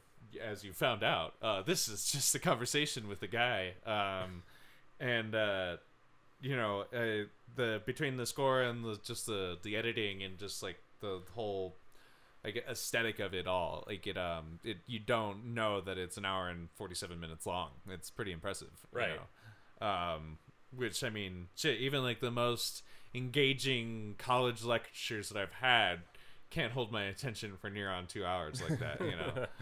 [0.43, 4.43] as you found out uh, this is just a conversation with the guy um,
[5.01, 5.77] and uh,
[6.41, 10.63] you know uh, the between the score and the just the the editing and just
[10.63, 11.77] like the whole
[12.45, 13.85] like aesthetic of it all.
[13.87, 17.47] Like it um it you don't know that it's an hour and forty seven minutes
[17.47, 17.71] long.
[17.89, 19.11] It's pretty impressive, you Right.
[19.81, 19.87] know?
[19.87, 20.39] Um,
[20.75, 22.83] which I mean, shit, even like the most
[23.15, 26.01] engaging college lectures that I've had
[26.51, 29.01] can't hold my attention for near on two hours like that.
[29.01, 29.47] You know.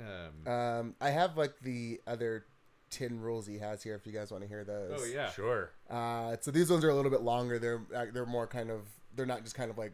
[0.00, 2.44] Um, Um, I have like the other
[2.90, 3.94] ten rules he has here.
[3.94, 5.00] If you guys want to hear those.
[5.00, 5.30] oh yeah.
[5.30, 5.70] Sure.
[5.88, 7.58] Uh, so these ones are a little bit longer.
[7.58, 8.82] They're uh, they're more kind of
[9.14, 9.92] they're not just kind of like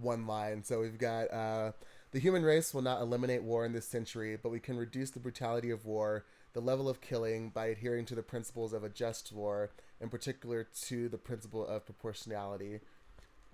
[0.00, 0.62] one line.
[0.64, 1.72] So we've got uh,
[2.12, 5.20] the human race will not eliminate war in this century, but we can reduce the
[5.20, 9.32] brutality of war, the level of killing by adhering to the principles of a just
[9.32, 12.80] war, in particular to the principle of proportionality.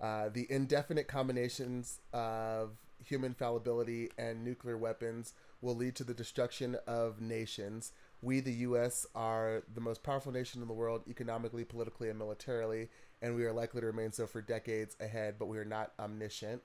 [0.00, 2.72] Uh, the indefinite combinations of
[3.04, 7.92] human fallibility and nuclear weapons will lead to the destruction of nations.
[8.22, 12.88] We, the U.S., are the most powerful nation in the world, economically, politically, and militarily,
[13.20, 16.62] and we are likely to remain so for decades ahead, but we are not omniscient.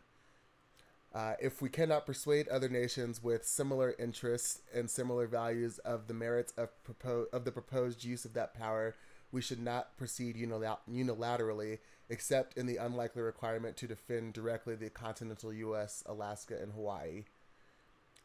[1.13, 6.13] Uh, if we cannot persuade other nations with similar interests and similar values of the
[6.13, 8.95] merits of, propo- of the proposed use of that power,
[9.31, 14.89] we should not proceed unila- unilaterally, except in the unlikely requirement to defend directly the
[14.89, 17.23] continental U.S., Alaska, and Hawaii.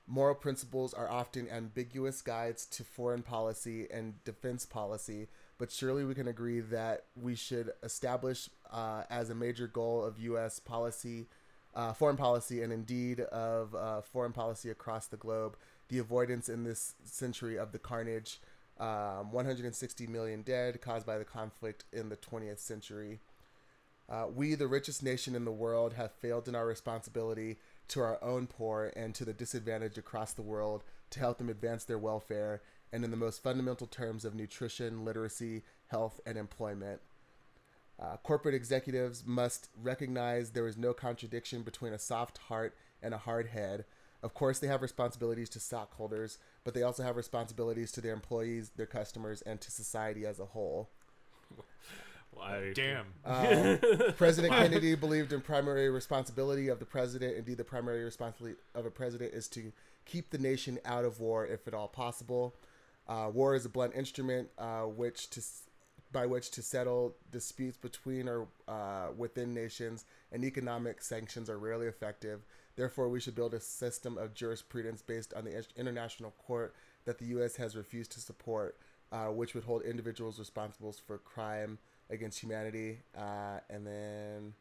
[0.07, 6.15] Moral principles are often ambiguous guides to foreign policy and defense policy, but surely we
[6.15, 10.59] can agree that we should establish uh, as a major goal of U.S.
[10.59, 11.27] policy,
[11.75, 15.57] uh, foreign policy, and indeed of uh, foreign policy across the globe,
[15.89, 18.41] the avoidance in this century of the carnage,
[18.79, 23.21] um, 160 million dead caused by the conflict in the 20th century.
[24.09, 27.57] Uh, we, the richest nation in the world, have failed in our responsibility
[27.89, 31.85] to our own poor and to the disadvantaged across the world to help them advance
[31.85, 32.63] their welfare
[32.93, 37.01] and in the most fundamental terms of nutrition, literacy, health, and employment.
[38.01, 43.19] Uh, corporate executives must recognize there is no contradiction between a soft heart and a
[43.19, 43.85] hard head.
[44.23, 48.71] Of course, they have responsibilities to stockholders, but they also have responsibilities to their employees,
[48.77, 50.91] their customers, and to society as a whole.
[52.41, 53.07] I- Damn.
[54.17, 57.37] President Kennedy believed in primary responsibility of the president.
[57.37, 59.73] Indeed, the primary responsibility of a president is to
[60.05, 62.55] keep the nation out of war if at all possible.
[63.09, 65.43] Uh, war is a blunt instrument uh, which to
[66.13, 71.87] by which to settle disputes between or uh, within nations, and economic sanctions are rarely
[71.89, 72.45] effective.
[72.77, 77.27] Therefore, we should build a system of jurisprudence based on the international court that the
[77.27, 77.57] U.S.
[77.57, 78.79] has refused to support,
[79.11, 81.79] uh, which would hold individuals responsible for crime
[82.11, 83.01] against humanity.
[83.17, 84.55] Uh, and then,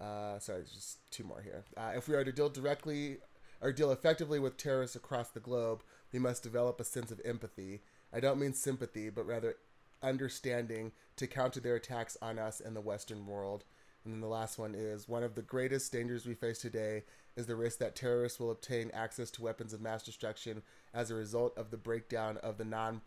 [0.00, 1.64] uh, sorry, just two more here.
[1.76, 3.18] Uh, if we are to deal directly
[3.60, 7.80] or deal effectively with terrorists across the globe, we must develop a sense of empathy.
[8.12, 9.56] I don't mean sympathy, but rather
[10.02, 13.64] understanding to counter their attacks on us in the Western world.
[14.04, 17.04] And then the last one is one of the greatest dangers we face today
[17.36, 20.62] is the risk that terrorists will obtain access to weapons of mass destruction
[20.94, 23.02] as a result of the breakdown of the non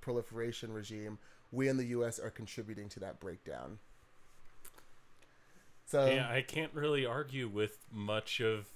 [0.00, 1.18] proliferation regime.
[1.52, 2.18] We in the U.S.
[2.18, 3.78] are contributing to that breakdown.
[5.86, 8.66] So, yeah, I can't really argue with much of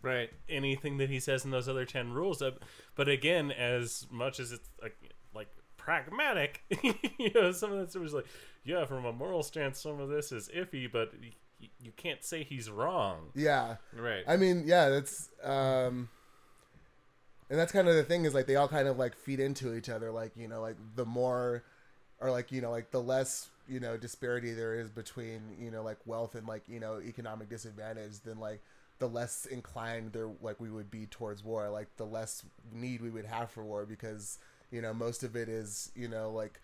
[0.00, 0.30] Right.
[0.48, 2.40] anything that he says in those other 10 rules.
[2.42, 2.52] Uh,
[2.96, 4.96] But again, as much as it's like,
[5.34, 6.62] like pragmatic,
[7.18, 8.26] you know, some of this was like,
[8.64, 12.42] yeah, from a moral stance, some of this is iffy, but y- you can't say
[12.42, 13.28] he's wrong.
[13.36, 13.76] yeah.
[13.94, 14.24] Right.
[14.26, 16.08] I mean, yeah, that's um
[17.50, 19.74] and that's kind of the thing is like they all kind of like feed into
[19.74, 21.62] each other like, you know, like the more
[22.22, 25.82] or like, you know, like the less, you know, disparity there is between, you know,
[25.82, 28.62] like wealth and like, you know, economic disadvantage then like
[29.00, 33.10] the less inclined there like we would be towards war, like the less need we
[33.10, 34.38] would have for war because,
[34.70, 36.60] you know, most of it is, you know, like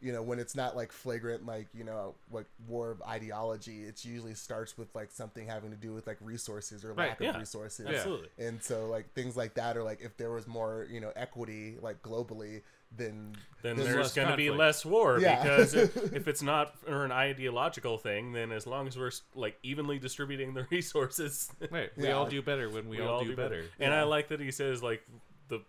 [0.00, 4.04] you know when it's not like flagrant like you know like war of ideology it
[4.04, 7.30] usually starts with like something having to do with like resources or Right, lack yeah,
[7.30, 8.28] of resources Absolutely.
[8.38, 11.76] and so like things like that are like if there was more you know equity
[11.80, 12.62] like globally
[12.96, 15.42] then Then There's there's, going to be less war Yeah.
[15.42, 19.56] because if, if it's not for an ideological thing, then as long as we're like
[19.62, 21.90] evenly distributing the resources, Right.
[21.96, 22.12] We Yeah.
[22.12, 23.64] all do better when we, all, do, better.
[23.80, 25.02] And I like that he says like
[25.48, 25.60] the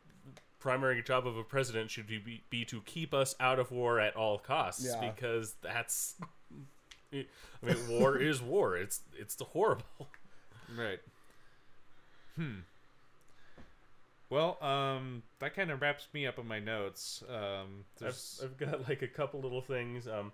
[0.60, 4.16] primary job of a president should be, be to keep us out of war at
[4.16, 5.10] all costs Yeah.
[5.10, 6.16] because that's
[7.14, 7.26] I
[7.62, 8.76] mean war is war.
[8.76, 9.86] It's it's the horrible.
[10.78, 11.00] Right.
[12.36, 12.60] Hmm.
[14.30, 17.24] Well, um, that kind of wraps me up on my notes.
[17.30, 20.08] Um, I've, I've got like a couple little things.
[20.08, 20.32] Um,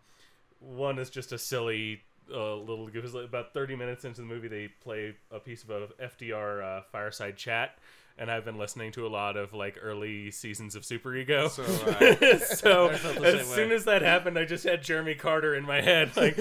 [0.60, 2.02] one is just a silly
[2.34, 2.88] uh, little.
[2.88, 5.88] It was like about thirty minutes into the movie, they play a piece of a
[6.02, 7.78] FDR uh, fireside chat,
[8.18, 11.50] and I've been listening to a lot of like early seasons of Superego.
[11.50, 13.76] so, uh, so I felt the as soon way.
[13.76, 16.38] as that happened, I just had Jeremy Carter in my head, like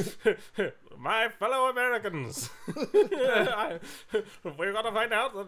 [0.99, 3.79] My fellow Americans, I,
[4.59, 5.47] we're gonna find out that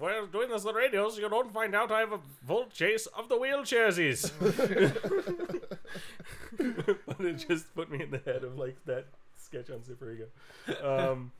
[0.00, 2.66] we're doing this on the radio, so you don't find out I have a full
[2.66, 4.30] chase of the wheelchairsies.
[7.06, 10.26] but it just put me in the head of like that sketch on Superego.
[10.84, 11.32] Um,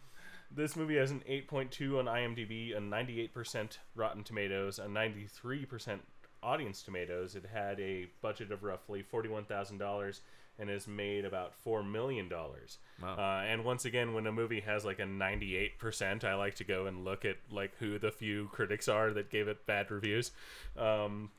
[0.54, 5.98] this movie has an 8.2 on IMDb, a 98% Rotten Tomatoes, a 93%
[6.42, 7.34] audience tomatoes.
[7.34, 10.20] It had a budget of roughly $41,000
[10.58, 12.30] and has made about $4 million.
[12.30, 13.16] Wow.
[13.16, 16.86] Uh, and once again, when a movie has like a 98%, I like to go
[16.86, 20.30] and look at like who the few critics are that gave it bad reviews.
[20.76, 21.30] Um,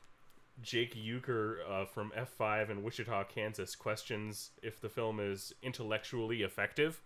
[0.62, 7.00] Jake Euker uh, from F5 in Wichita, Kansas questions if the film is intellectually effective.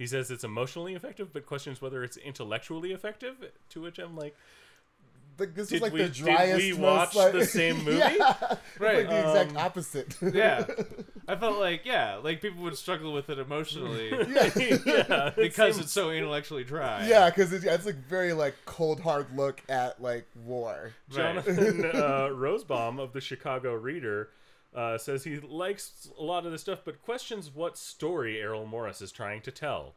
[0.00, 3.36] He says it's emotionally effective, but questions whether it's intellectually effective.
[3.68, 4.34] To which I'm like,
[5.38, 6.56] Like, this Did is like we- the did driest.
[6.56, 7.98] we most, watch like- the same movie?
[7.98, 10.16] yeah, Right, Like the exact um, opposite.
[10.34, 10.64] yeah,
[11.28, 14.50] I felt like yeah, like people would struggle with it emotionally yeah.
[14.56, 17.06] yeah, because seems- it's so intellectually dry.
[17.06, 20.92] Yeah, because it's, it's like very like cold hard look at like war.
[21.12, 21.16] Right.
[21.44, 24.30] Jonathan uh, Rosenbaum of the Chicago Reader
[24.74, 29.00] uh, says he likes a lot of this stuff, but questions what story Errol Morris
[29.02, 29.94] is trying to tell.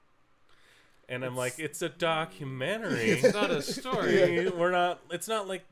[1.10, 3.12] And I'm like, it's a documentary.
[3.22, 4.50] It's not a story.
[4.58, 5.00] We're not.
[5.12, 5.64] It's not like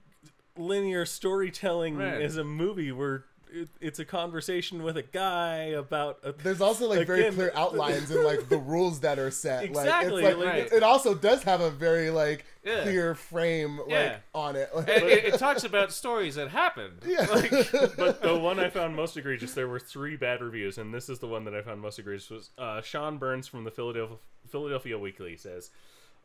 [0.58, 2.22] linear storytelling Right.
[2.22, 2.92] as a movie.
[2.92, 6.34] Where it, it's a conversation with a guy about a.
[6.34, 9.64] There's also like very clear outlines and like the rules that are set.
[9.64, 12.84] Exactly, Like, it's, like, like- it, it also does have a very like Yeah.
[12.84, 14.18] clear frame like Yeah.
[14.36, 14.70] on it.
[14.76, 17.00] Like, it, it, it talks about stories that happened.
[17.06, 17.26] yeah.
[17.98, 21.20] but the one I found most egregious, there were three bad reviews, and this is
[21.20, 22.30] the one that I found most egregious.
[22.30, 25.72] Was uh, Sean Burns from the Philadelphia Philadelphia Weekly says,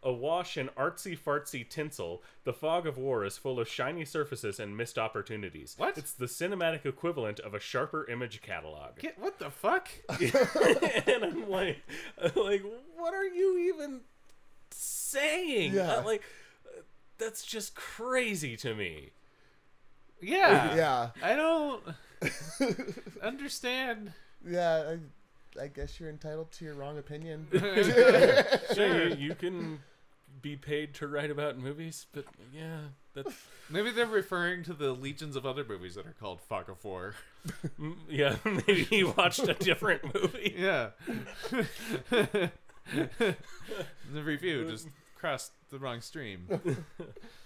[0.03, 4.77] "Awash in artsy fartsy tinsel, the fog of war is full of shiny surfaces and
[4.77, 5.75] missed opportunities.
[5.79, 5.97] What?
[5.97, 9.89] It's the cinematic equivalent of a sharper image catalog." Get, what the fuck?
[10.11, 11.79] and I'm like,
[12.35, 12.63] like,
[12.97, 14.01] what are you even
[15.17, 15.75] saying?
[15.75, 15.97] Yeah.
[15.97, 16.23] Uh, like,
[17.19, 19.11] that's just crazy to me.
[20.21, 20.75] Yeah.
[20.77, 21.11] yeah.
[21.23, 21.83] I don't
[23.23, 24.13] understand.
[24.47, 24.97] Yeah.
[25.59, 27.47] I, I guess you're entitled to your wrong opinion.
[28.75, 29.81] Sure, you, you can
[30.43, 32.25] be paid to write about movies, but
[32.55, 32.81] yeah,
[33.15, 33.33] that's
[33.71, 37.15] Maybe they're referring to the legions of other movies that are called Fog of War.
[37.81, 38.37] mm, yeah.
[38.45, 40.55] Maybe he watched a different movie.
[40.57, 40.91] Yeah.
[42.11, 42.51] the
[44.13, 46.47] review just crossed the wrong stream.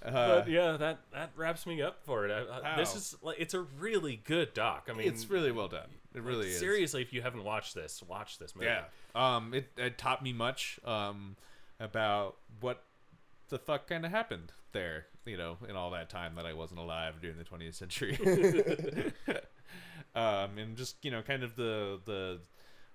[0.02, 2.30] Uh, But yeah, that that wraps me up for it.
[2.32, 4.88] I, I, this is like it's a really good doc.
[4.90, 5.90] I mean, it's really well done.
[6.14, 6.58] It really is.
[6.58, 7.02] seriously.
[7.02, 8.68] If you haven't watched this, watch this movie.
[8.68, 8.84] Yeah.
[9.14, 11.36] Um, it, it taught me much um,
[11.78, 12.82] about what
[13.50, 16.80] the fuck kind of happened there, you know, in all that time that I wasn't
[16.80, 18.18] alive during the 20th century.
[20.14, 22.00] um, and just, you know, kind of the,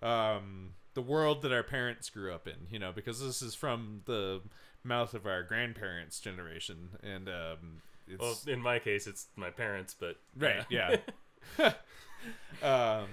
[0.02, 3.54] the, um, the world that our parents grew up in, you know, because this is
[3.54, 4.42] from the
[4.84, 6.90] mouth of our grandparents' generation.
[7.04, 10.66] And, um, it's, Well, in my case, it's my parents, but Right.
[10.70, 10.98] Yeah.
[12.64, 13.08] um,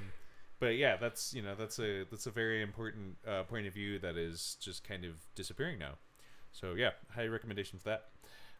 [0.62, 3.99] but yeah, that's you know that's a that's a very important uh, point of view
[3.99, 5.95] that is just kind of disappearing now.
[6.53, 8.05] So yeah, high recommendation for that.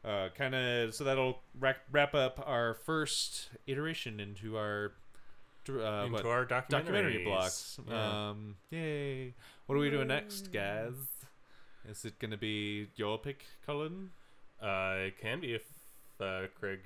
[0.05, 4.95] Uh, kind of so that'll wrap, wrap up our first iteration into our
[5.68, 7.79] uh, into what, our documentary blocks.
[7.88, 8.31] Yeah.
[8.31, 9.35] Um, yay!
[9.66, 10.94] What are we doing next, guys?
[11.88, 14.11] Is it gonna be your pick, Colin?
[14.61, 15.62] Uh, it can be if
[16.20, 16.81] uh, Craig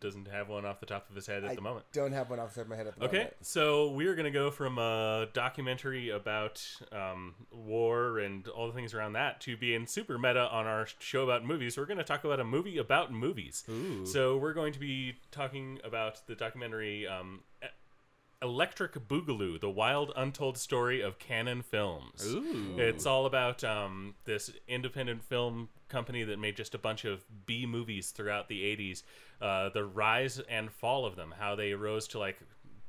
[0.00, 1.84] doesn't have one off the top of his head at I the moment.
[1.92, 3.34] Don't have one off the top of my head at the Okay, moment.
[3.34, 8.94] Okay, so we're gonna go from a documentary about um, war and all the things
[8.94, 11.76] around that to being super meta on our show about movies.
[11.76, 13.64] We're gonna talk about a movie about movies.
[13.70, 14.04] Ooh.
[14.04, 17.40] So we're going to be talking about the documentary um,
[18.42, 22.26] Electric Boogaloo: The Wild Untold Story of Cannon Films.
[22.26, 22.76] Ooh.
[22.78, 27.66] It's all about um, this independent film company that made just a bunch of B
[27.66, 29.02] movies throughout the 80s.
[29.40, 32.38] Uh, the rise and fall of them, how they rose to like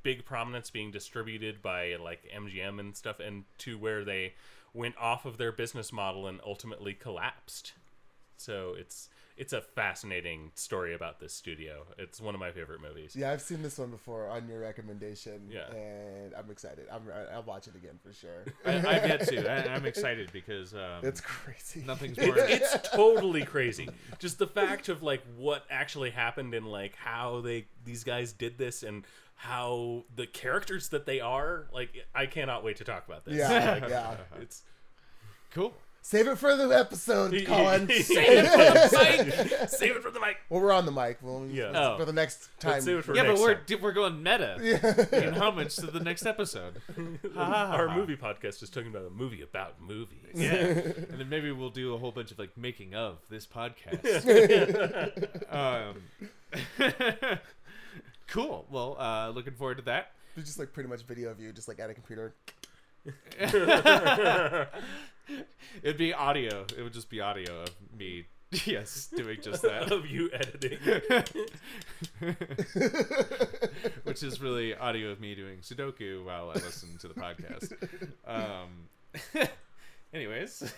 [0.01, 4.33] big prominence being distributed by like MGM and stuff, and to where they
[4.73, 7.73] went off of their business model and ultimately collapsed.
[8.37, 11.85] So it's it's a fascinating story about this studio.
[11.97, 13.15] It's one of my favorite movies.
[13.15, 15.49] Yeah, I've seen this one before on your recommendation.
[15.49, 15.71] Yeah.
[15.73, 16.85] and I'm excited.
[16.91, 17.01] I'm
[17.33, 18.45] I'll watch it again for sure.
[18.65, 19.51] I, I've yet to.
[19.51, 21.83] I, I'm excited because um, it's crazy.
[21.85, 22.35] nothing's more.
[22.37, 23.89] it's totally crazy.
[24.19, 28.57] Just the fact of like what actually happened and like how they these guys did
[28.57, 29.03] this and
[29.35, 31.67] how the characters that they are.
[31.73, 33.35] Like I cannot wait to talk about this.
[33.35, 34.15] Yeah, Like, yeah.
[34.39, 34.61] It's
[35.51, 35.73] cool.
[36.05, 37.87] Save it for the episode, Colin.
[37.87, 39.69] Save it for the mic.
[39.69, 40.35] Save it for the mic.
[40.49, 41.19] well, we're on the mic.
[41.21, 41.71] Well, Yeah.
[41.73, 41.97] Oh.
[41.97, 42.81] for the next time.
[42.81, 43.81] save it for- yeah, but we're time.
[43.81, 44.55] we're going meta
[45.27, 46.81] in homage to the next episode.
[47.37, 50.17] Our movie podcast is talking about a movie about movies.
[50.33, 54.03] Yeah, and then maybe we'll do a whole bunch of like making of this podcast.
[55.53, 57.39] um,
[58.27, 58.65] cool.
[58.69, 60.11] Well, uh, looking forward to that.
[60.35, 62.33] It's just like pretty much video of you, just like at a computer.
[65.83, 66.65] It'd be audio.
[66.77, 68.25] It would just be audio of me.
[68.65, 69.91] Yes, doing just that.
[69.91, 70.77] of you editing.
[74.03, 77.73] which is really audio of me doing Sudoku while I listen to the podcast.
[78.27, 78.89] Um,
[80.13, 80.71] anyways,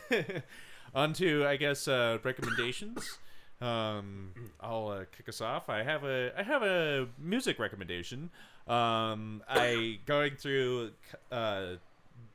[0.93, 3.17] on to I guess uh, recommendations.
[3.61, 5.69] Um, I'll uh, kick us off.
[5.69, 8.29] I have a I have a music recommendation.
[8.67, 10.91] Um, I going through
[11.31, 11.75] uh,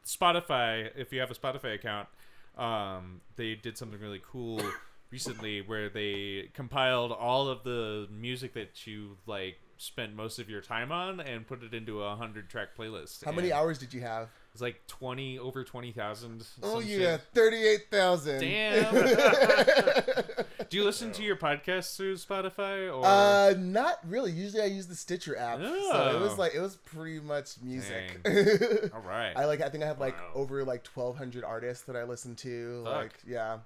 [0.05, 0.91] Spotify.
[0.97, 2.09] If you have a Spotify account,
[2.57, 4.61] um, they did something really cool
[5.11, 10.61] recently where they compiled all of the music that you like spent most of your
[10.61, 13.25] time on and put it into a hundred track playlist.
[13.25, 14.29] How many hours did you have?
[14.53, 16.47] It's like twenty over twenty thousand.
[16.63, 18.41] Oh yeah, thirty-eight thousand.
[18.41, 18.95] Damn.
[20.71, 23.05] Do you listen to your podcast through Spotify or?
[23.05, 24.31] Uh, not really.
[24.31, 26.21] Usually, I use the Stitcher app, so it Oh.
[26.21, 28.21] was like it was pretty much music.
[28.95, 29.33] all right.
[29.37, 29.61] I like.
[29.61, 30.31] I think I have like Wow.
[30.37, 32.85] over like twelve hundred artists that I listen to.
[32.85, 32.95] Fuck.
[32.95, 33.59] Like, yeah,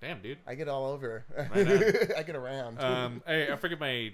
[0.00, 0.38] Damn, dude.
[0.46, 1.24] I get all over.
[2.16, 2.80] I get around.
[2.80, 4.12] um, I, I forget my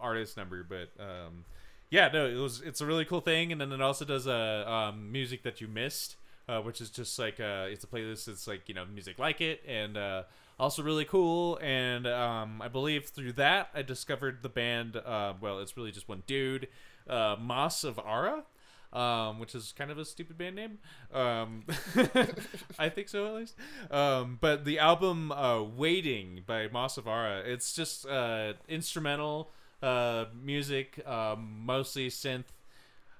[0.00, 1.44] artist number, but um,
[1.90, 4.70] yeah, no, it was it's a really cool thing, and then it also does a
[4.70, 6.14] um, music that you missed,
[6.48, 8.28] uh, which is just like uh, it's a playlist.
[8.28, 10.22] It's like you know music like it, and uh,
[10.58, 11.58] also really cool.
[11.62, 14.96] And um, I believe through that I discovered the band.
[14.96, 16.68] Uh, well, it's really just one dude,
[17.08, 18.44] uh, Moss of Ara.
[18.92, 20.78] Um, which is kind of a stupid band name.
[21.12, 21.64] Um,
[22.78, 23.54] I think so, at least.
[23.90, 29.50] Um, but the album uh, "Waiting" by Masavara, it's just uh, instrumental
[29.82, 32.44] uh, music, um, mostly synth,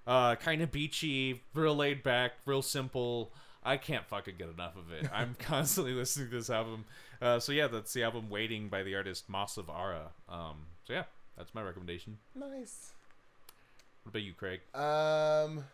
[0.07, 3.33] uh, kind of beachy, real laid back, real simple.
[3.67, 5.11] I can't fucking get enough of it.
[5.13, 6.85] I'm constantly listening to this album.
[7.21, 10.09] Uh, so yeah, that's the album "Waiting" by the artist Masavara.
[10.29, 11.05] Um, so yeah,
[11.37, 12.19] that's my recommendation.
[12.35, 12.93] nice.
[14.05, 14.61] What about you, Craig?
[14.73, 15.65] Um,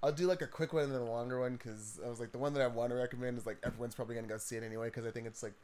[0.00, 2.30] I'll do like a quick one and then a longer one because I was like
[2.30, 4.62] the one that I want to recommend is like everyone's probably gonna go see it
[4.62, 5.54] anyway because I think it's like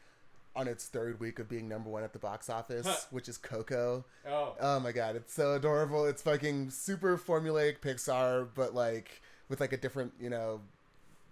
[0.57, 4.05] on its third week of being number one at the box office, which is Coco.
[4.29, 6.05] Oh, Oh my god, it's so adorable.
[6.05, 10.61] It's fucking super formulaic Pixar, but like with like a different, you know,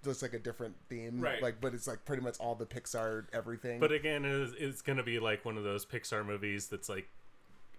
[0.05, 1.21] just like a different theme.
[1.21, 1.43] Right.
[1.43, 3.81] Like, but it's like pretty much all the Pixar everything.
[3.81, 7.09] But again, it's, it's going to be like one of those Pixar movies that's like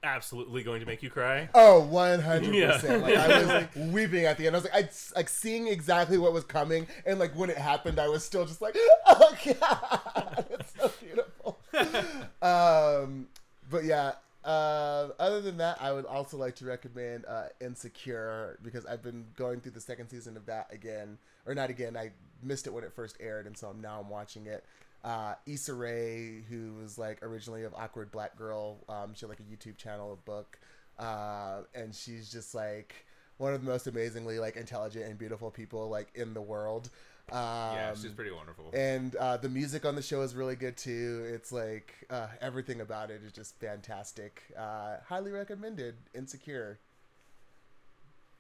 [0.04, 1.50] absolutely going to make you cry.
[1.54, 3.02] Oh, one hundred percent.
[3.02, 4.56] Like I was like weeping at the end.
[4.56, 8.00] I was like, I like seeing exactly what was coming, and like when it happened,
[8.00, 8.76] I was still just like,
[9.08, 11.58] oh god, it's so beautiful.
[12.42, 13.28] um,
[13.70, 14.14] but yeah.
[14.48, 19.26] Uh, other than that, I would also like to recommend uh, Insecure because I've been
[19.36, 21.98] going through the second season of that again, or not again.
[21.98, 24.64] I missed it when it first aired, and so now I'm watching it.
[25.04, 29.42] Uh, Issa Rae, who was like originally of Awkward Black Girl, um, she had like
[29.42, 30.58] a YouTube channel, a book,
[30.98, 33.06] uh, and she's just like
[33.38, 36.90] one of the most amazingly like intelligent and beautiful people like in the world.
[37.32, 37.38] Um,
[37.76, 38.70] yeah, she's pretty wonderful.
[38.74, 41.26] and uh, the music on the show is really good too.
[41.34, 44.44] It's like uh, everything about it is just fantastic.
[44.58, 45.96] Uh, highly recommended.
[46.16, 46.80] Insecure.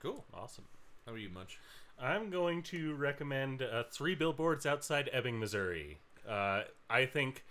[0.01, 0.23] Cool.
[0.33, 0.65] Awesome.
[1.05, 1.59] How are you, Munch?
[1.99, 5.97] I'm going to recommend uh, Three Billboards Outside Ebbing, Missouri.
[6.29, 7.43] Uh, I think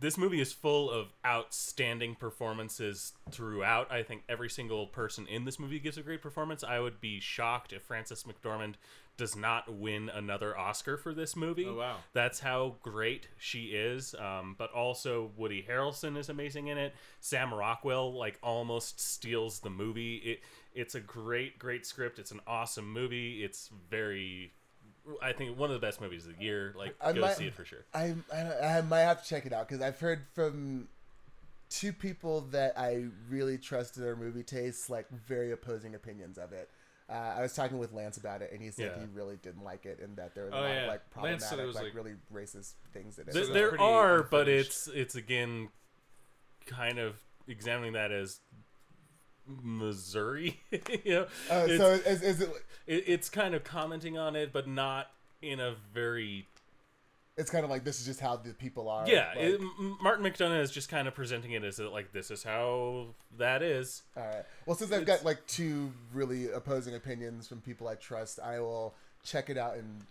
[0.00, 3.90] this movie is full of outstanding performances throughout.
[3.90, 6.64] I think every single person in this movie gives a great performance.
[6.64, 8.74] I would be shocked if Frances McDormand
[9.16, 11.66] does not win another Oscar for this movie.
[11.66, 11.96] Oh, wow.
[12.12, 14.14] That's how great she is.
[14.14, 16.94] Um, but also Woody Harrelson is amazing in it.
[17.20, 20.16] Sam Rockwell like almost steals the movie.
[20.16, 20.40] It
[20.74, 22.18] it's a great great script.
[22.18, 23.42] It's an awesome movie.
[23.42, 24.52] It's very
[25.22, 26.74] I think one of the best movies of the year.
[26.76, 27.84] Like I go might- see it for sure.
[27.94, 30.88] I, I I might have to check it out because I've heard from
[31.68, 36.70] two people that I really trust their movie tastes like very opposing opinions of it.
[37.08, 39.00] Uh, I was talking with Lance about it, and he said Yeah.
[39.02, 40.82] he really didn't like it, and that there was a Oh, lot yeah.
[40.82, 43.32] of like Lance said problematic, it was, like, like- really racist things in it.
[43.32, 45.68] Th- it's there pretty are, but it's it's again
[46.66, 47.14] kind of
[47.46, 48.40] examining that as
[49.46, 50.60] Missouri.
[51.04, 52.50] you know, Uh, it's, so is, is it?
[52.86, 55.10] it, it's kind of commenting on it, but not
[55.42, 56.48] in a very
[57.36, 59.06] It's kind of like this is just how the people are.
[59.06, 59.28] yeah.
[59.36, 59.60] like- it,
[60.00, 63.08] Martin McDonagh is just kind of presenting it as like this is how
[63.38, 64.02] that is.
[64.16, 64.44] All right.
[64.64, 68.94] Well, since I've got like two really opposing opinions from people I trust, I will
[69.22, 70.04] check it out and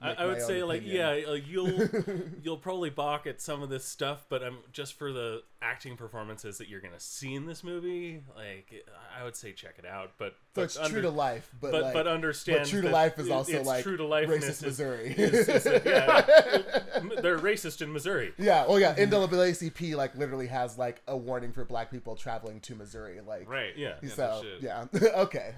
[0.00, 1.88] I, I would say like yeah, uh, you'll
[2.42, 6.58] you'll probably balk at some of this stuff, but um, just for the acting performances
[6.58, 8.84] that you're gonna see in this movie, like
[9.18, 10.12] I would say check it out.
[10.18, 12.90] But So but it's true to life, but but like, but understand but true to
[12.90, 15.14] life is also it's like true to life racist Missouri.
[15.16, 18.32] Is, is a- yeah, they're racist in Missouri.
[18.38, 18.94] yeah, well, yeah.
[18.96, 23.20] NAACP like literally has like a warning for Black people traveling to Missouri.
[23.26, 23.76] Like, Right.
[23.76, 23.94] Yeah.
[24.08, 24.62] So shit.
[24.62, 24.86] yeah,
[25.16, 25.54] okay.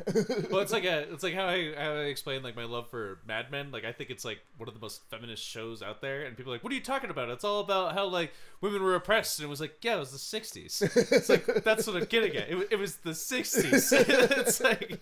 [0.51, 3.19] well, it's like a, it's like how I how I explained like my love for
[3.27, 3.71] Mad Men.
[3.71, 6.53] Like I think it's like one of the most feminist shows out there, and people
[6.53, 7.29] are like, "What are you talking about?
[7.31, 10.11] It's all about how like women were oppressed." And it was like, "Yeah, it was
[10.11, 12.51] the '60s." It's like that's what I'm getting at.
[12.51, 13.93] It, it was the '60s.
[14.39, 15.01] it's like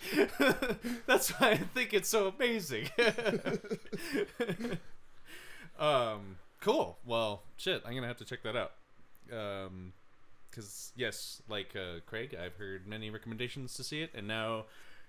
[1.06, 2.88] that's why I think it's so amazing.
[5.78, 6.98] um, cool.
[7.04, 8.72] Well, shit, I'm gonna have to check that out.
[9.32, 9.92] Um,
[10.50, 14.66] because yes, like uh, Craig, I've heard many recommendations to see it, and now,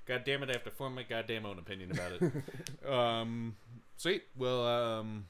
[0.07, 2.89] god damn it, I have to form my goddamn own opinion about it.
[2.89, 3.55] um,
[3.97, 4.23] sweet.
[4.37, 5.25] Well, um,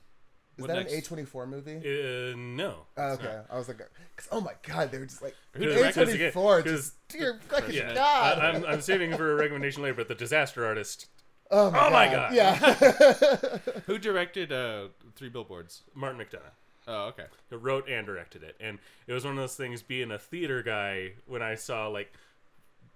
[0.57, 0.93] Is what that next?
[0.93, 1.77] an A twenty four movie?
[1.77, 2.85] Uh, no.
[2.97, 5.73] Oh, okay, I was like, 'cause- oh my god, they were just like A twenty
[5.73, 5.85] four.
[5.85, 6.63] it twenty again?
[6.77, 8.39] Just dear fucking Yeah, god.
[8.39, 11.07] I, am I'm saving for a recommendation later, but the Disaster Artist,
[11.49, 11.91] oh my Oh god.
[11.91, 12.33] my God.
[12.33, 13.57] Yeah.
[13.87, 15.81] Who directed uh Three Billboards?
[15.95, 16.51] Martin McDonagh.
[16.85, 17.25] Oh, okay.
[17.49, 18.57] who wrote and directed it.
[18.59, 18.77] And
[19.07, 22.11] it was one of those things being a theater guy when I saw like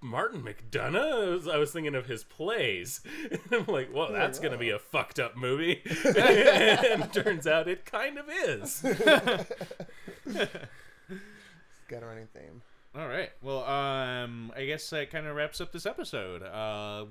[0.02, 3.02] Martin McDonagh, I was, I was thinking of his plays.
[3.32, 5.82] And I'm like, well, that's going to be a fucked up movie.
[6.06, 8.82] and turns out it kind of is.
[11.88, 12.62] got a running theme.
[12.96, 13.32] All right.
[13.42, 16.44] Well, um, I guess that kind of wraps up this episode.
[16.44, 17.06] Uh,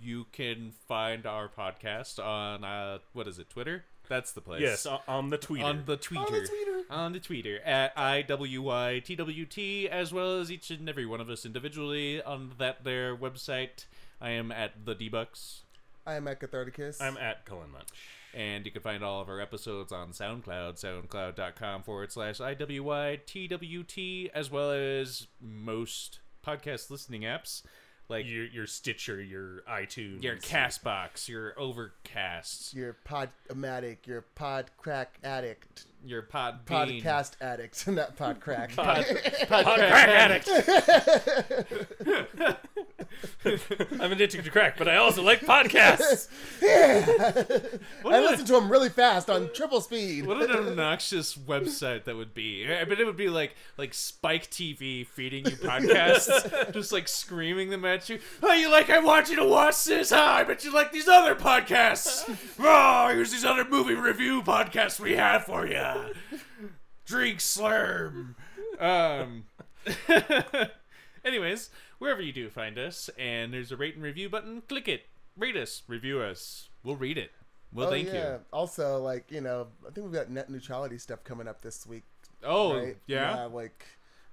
[0.00, 3.84] you can find our podcast on uh, what is it, Twitter?
[4.12, 4.60] That's the place.
[4.60, 5.64] Yes, o- on the tweeter.
[5.64, 6.18] on the tweeter.
[6.26, 6.82] On the tweeter.
[6.90, 12.22] On the tweeter at IWYTWT, as well as each and every one of us individually
[12.22, 13.86] on that their website.
[14.20, 15.60] I am at the Debucks,
[16.06, 17.00] I am at Catharticus.
[17.00, 17.88] I'm at Cullen Munch.
[18.34, 24.50] and you can find all of our episodes on SoundCloud, soundcloud.com forward slash IWYTWT, as
[24.50, 27.62] well as most podcast listening apps
[28.12, 30.22] like Your, your Stitcher, your iTunes.
[30.22, 38.16] your Castbox, your Overcast, your Podomatic, your Pod Crack Addict, your pod Podcast Addict, not
[38.16, 38.72] Pod Crack.
[38.76, 39.04] Pod,
[39.48, 40.48] Pod crack addict.
[44.00, 46.28] I'm addicted to crack, but I also like podcasts.
[46.62, 50.26] I listen to them really fast on triple speed.
[50.26, 52.66] What an obnoxious website that would be.
[52.72, 57.70] I bet it would be like like Spike TV feeding you podcasts, just like screaming
[57.70, 58.18] them at you.
[58.42, 58.90] Oh, you like?
[58.90, 60.12] I want you to watch this.
[60.12, 62.24] Ah, I bet you like these other podcasts.
[62.58, 65.91] Oh, here's these other movie review podcasts we have for you.
[67.04, 68.34] Drink Slurm.
[68.78, 69.44] Um.
[71.24, 75.06] anyways, wherever you do find us, and there's a rate and review button, click it.
[75.36, 76.68] Rate us, review us.
[76.84, 77.32] We'll read it.
[77.72, 78.34] Well, oh, thank yeah.
[78.34, 78.38] you.
[78.52, 82.04] Also, like you know, I think we've got net neutrality stuff coming up this week.
[82.44, 82.96] Oh, right?
[83.06, 83.44] yeah.
[83.44, 83.84] like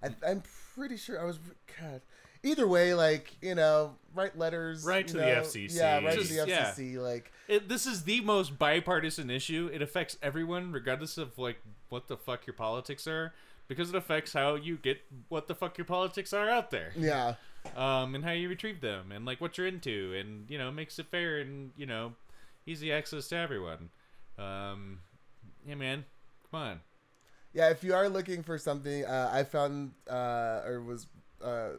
[0.04, 0.44] I, I'm
[0.76, 1.40] pretty sure I was.
[1.80, 2.02] God.
[2.44, 4.84] Either way, like you know, write letters.
[4.86, 5.76] right to the FCC.
[5.76, 6.72] Yeah, write Just- to the yeah.
[6.72, 6.98] FCC.
[6.98, 9.70] Like, It, this is the most bipartisan issue.
[9.74, 11.58] It affects everyone, regardless of like
[11.90, 13.34] what the fuck your politics are,
[13.68, 17.34] because it affects how you get what the fuck your politics are out there, yeah,
[17.76, 20.98] um, and how you retrieve them, and like what you're into, and you know makes
[20.98, 22.14] it fair and you know
[22.66, 23.90] easy access to everyone.
[24.38, 25.00] Um,
[25.68, 26.06] yeah, man,
[26.50, 26.80] come on.
[27.54, 27.70] yeah.
[27.70, 31.08] If you are looking for something, uh, I found uh, or was
[31.44, 31.72] uh,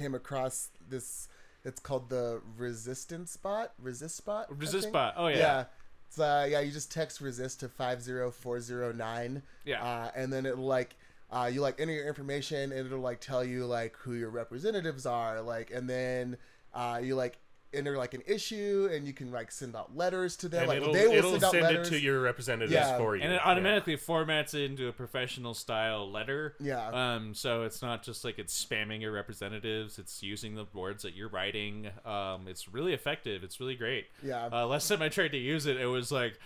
[0.00, 1.28] came across this.
[1.64, 3.72] It's called the Resistance Spot.
[3.78, 4.46] Resist Spot.
[4.58, 5.14] Resist bot.
[5.16, 5.38] Oh yeah.
[5.38, 5.64] Yeah.
[6.08, 9.42] It's, uh, yeah, you just text resist to 50409.
[9.64, 9.84] Yeah.
[9.84, 10.96] Uh, and then it'll like,
[11.30, 15.06] uh, you like enter your information and it'll like tell you like who your representatives
[15.06, 15.40] are.
[15.40, 16.36] Like, and then
[16.74, 17.38] uh, you like
[17.72, 20.60] enter like an issue and you can like send out letters to them.
[20.62, 21.86] And like, it'll, they will it'll send out send letters.
[21.88, 22.96] it to your representatives Yeah.
[22.98, 23.22] for you.
[23.22, 23.50] and it Yeah.
[23.50, 26.56] automatically formats it into a professional style letter.
[26.60, 26.88] Yeah.
[26.88, 27.34] Um.
[27.34, 29.98] So it's not just like it's spamming your representatives.
[29.98, 31.90] It's using the words that you're writing.
[32.04, 32.48] Um.
[32.48, 33.42] It's really effective.
[33.44, 34.06] It's really great.
[34.22, 34.48] Yeah.
[34.52, 36.38] Uh, last time I tried to use it, it was like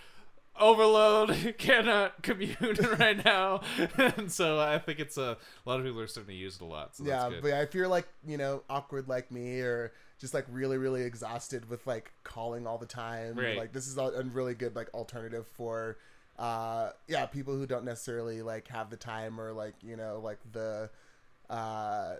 [0.59, 3.59] overload cannot commute right now
[3.97, 6.61] and so i think it's a, a lot of people are starting to use it
[6.61, 7.41] a lot so yeah, that's good.
[7.41, 11.03] but yeah, if you're like you know awkward like me or just like really really
[11.03, 13.57] exhausted with like calling all the time, Right.
[13.57, 15.97] like this is a a really good like alternative for
[16.37, 20.39] uh yeah people who don't necessarily like have the time or like you know like
[20.51, 20.89] the
[21.49, 22.15] uh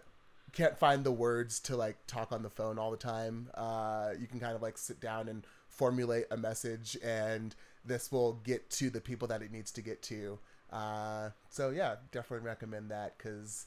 [0.54, 3.50] can't find the words to like talk on the phone all the time.
[3.56, 8.34] Uh, you can kind of like sit down and formulate a message, and this will
[8.46, 10.40] get to the people that it needs to get to.
[10.72, 13.66] Uh, so yeah, definitely recommend that because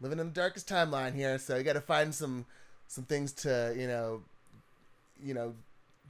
[0.00, 2.46] living in the darkest timeline here, so you got to find some
[2.92, 4.20] some things to you know,
[5.24, 5.54] you know,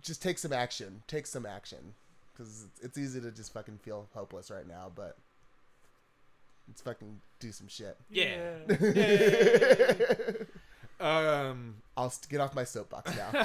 [0.03, 1.05] just take some action.
[1.07, 1.95] Take some action,
[2.33, 4.91] because it's easy to just fucking feel hopeless right now.
[4.93, 5.17] But
[6.67, 7.97] let's fucking do some shit.
[8.11, 8.57] Yeah.
[11.01, 13.31] um, I'll st- get off my soapbox now.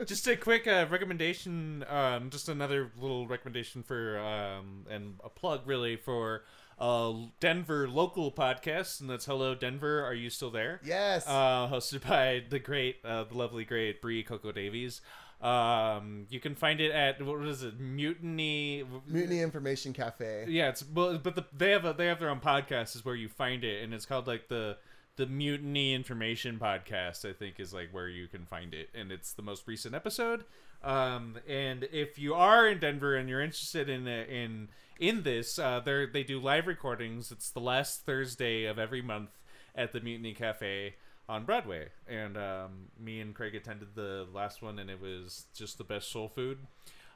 [0.04, 1.84] just a quick uh, recommendation.
[1.88, 6.42] Um, just another little recommendation for um, and a plug really for
[6.78, 10.04] a Denver local podcast, and that's Hello Denver.
[10.04, 10.80] Are you still there?
[10.84, 11.26] yes.
[11.26, 15.00] uh, hosted by the great, uh, the lovely, great Brie Coco Davies.
[15.40, 18.84] Um, you can find it at what is it, Mutiny?
[19.06, 20.46] Mutiny Information Cafe.
[20.48, 23.14] Yeah, it's well, but the, they have a they have their own podcast is where
[23.14, 24.76] you find it, and it's called like the
[25.14, 27.28] the Mutiny Information Podcast.
[27.28, 30.44] I think is like where you can find it, and it's the most recent episode.
[30.82, 34.68] Um, and if you are in Denver and you're interested in in
[34.98, 37.30] in this, uh, they they do live recordings.
[37.30, 39.30] It's the last Thursday of every month
[39.74, 40.94] at the Mutiny Cafe
[41.28, 45.78] on Broadway, and um, me and Craig attended the last one, and it was just
[45.78, 46.58] the best soul food.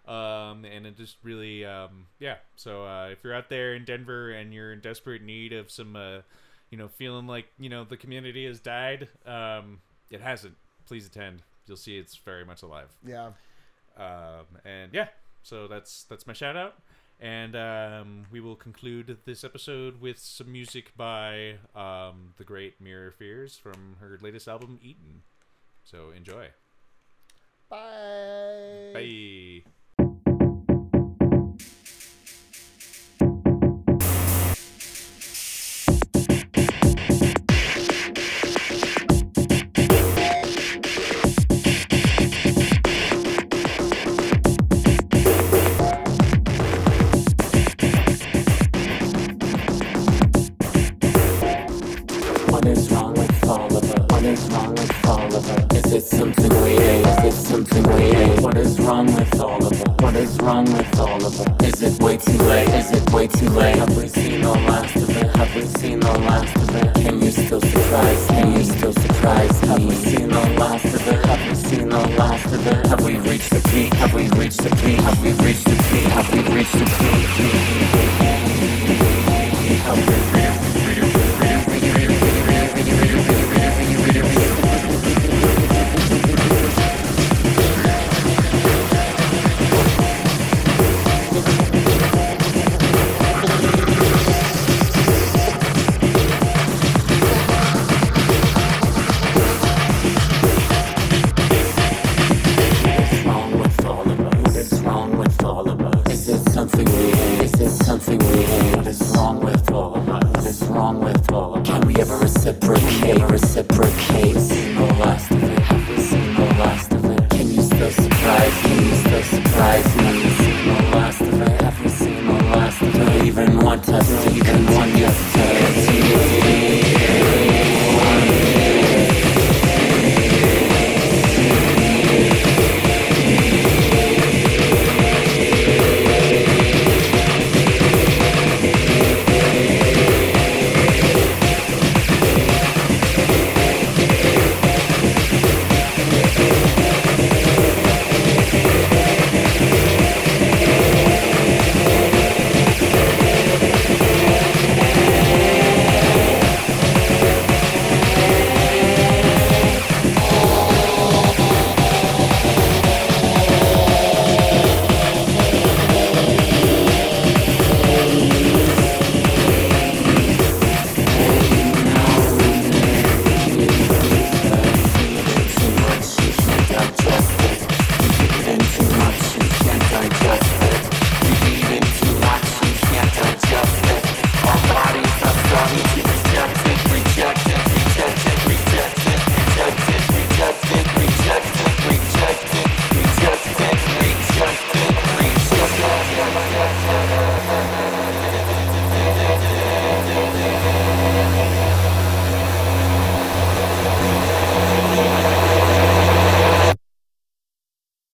[0.07, 2.37] Um, and it just really um, yeah.
[2.57, 5.95] So uh, if you're out there in denver and you're in desperate need of some
[5.95, 6.19] uh,
[6.71, 9.81] you know feeling like you know the community has died um,
[10.11, 10.55] it hasn't.
[10.87, 11.43] Please attend.
[11.67, 12.89] You'll see it's very much alive.
[13.07, 13.31] Yeah.
[13.97, 15.07] um, and yeah.
[15.45, 16.75] So that's that's my shout out
[17.23, 23.13] and um, we will conclude this episode with some music by um, the great Mirror
[23.13, 25.23] Fears from her latest album Eaten.
[25.85, 26.49] So enjoy.
[27.71, 28.91] Bye.
[28.93, 29.73] Bye.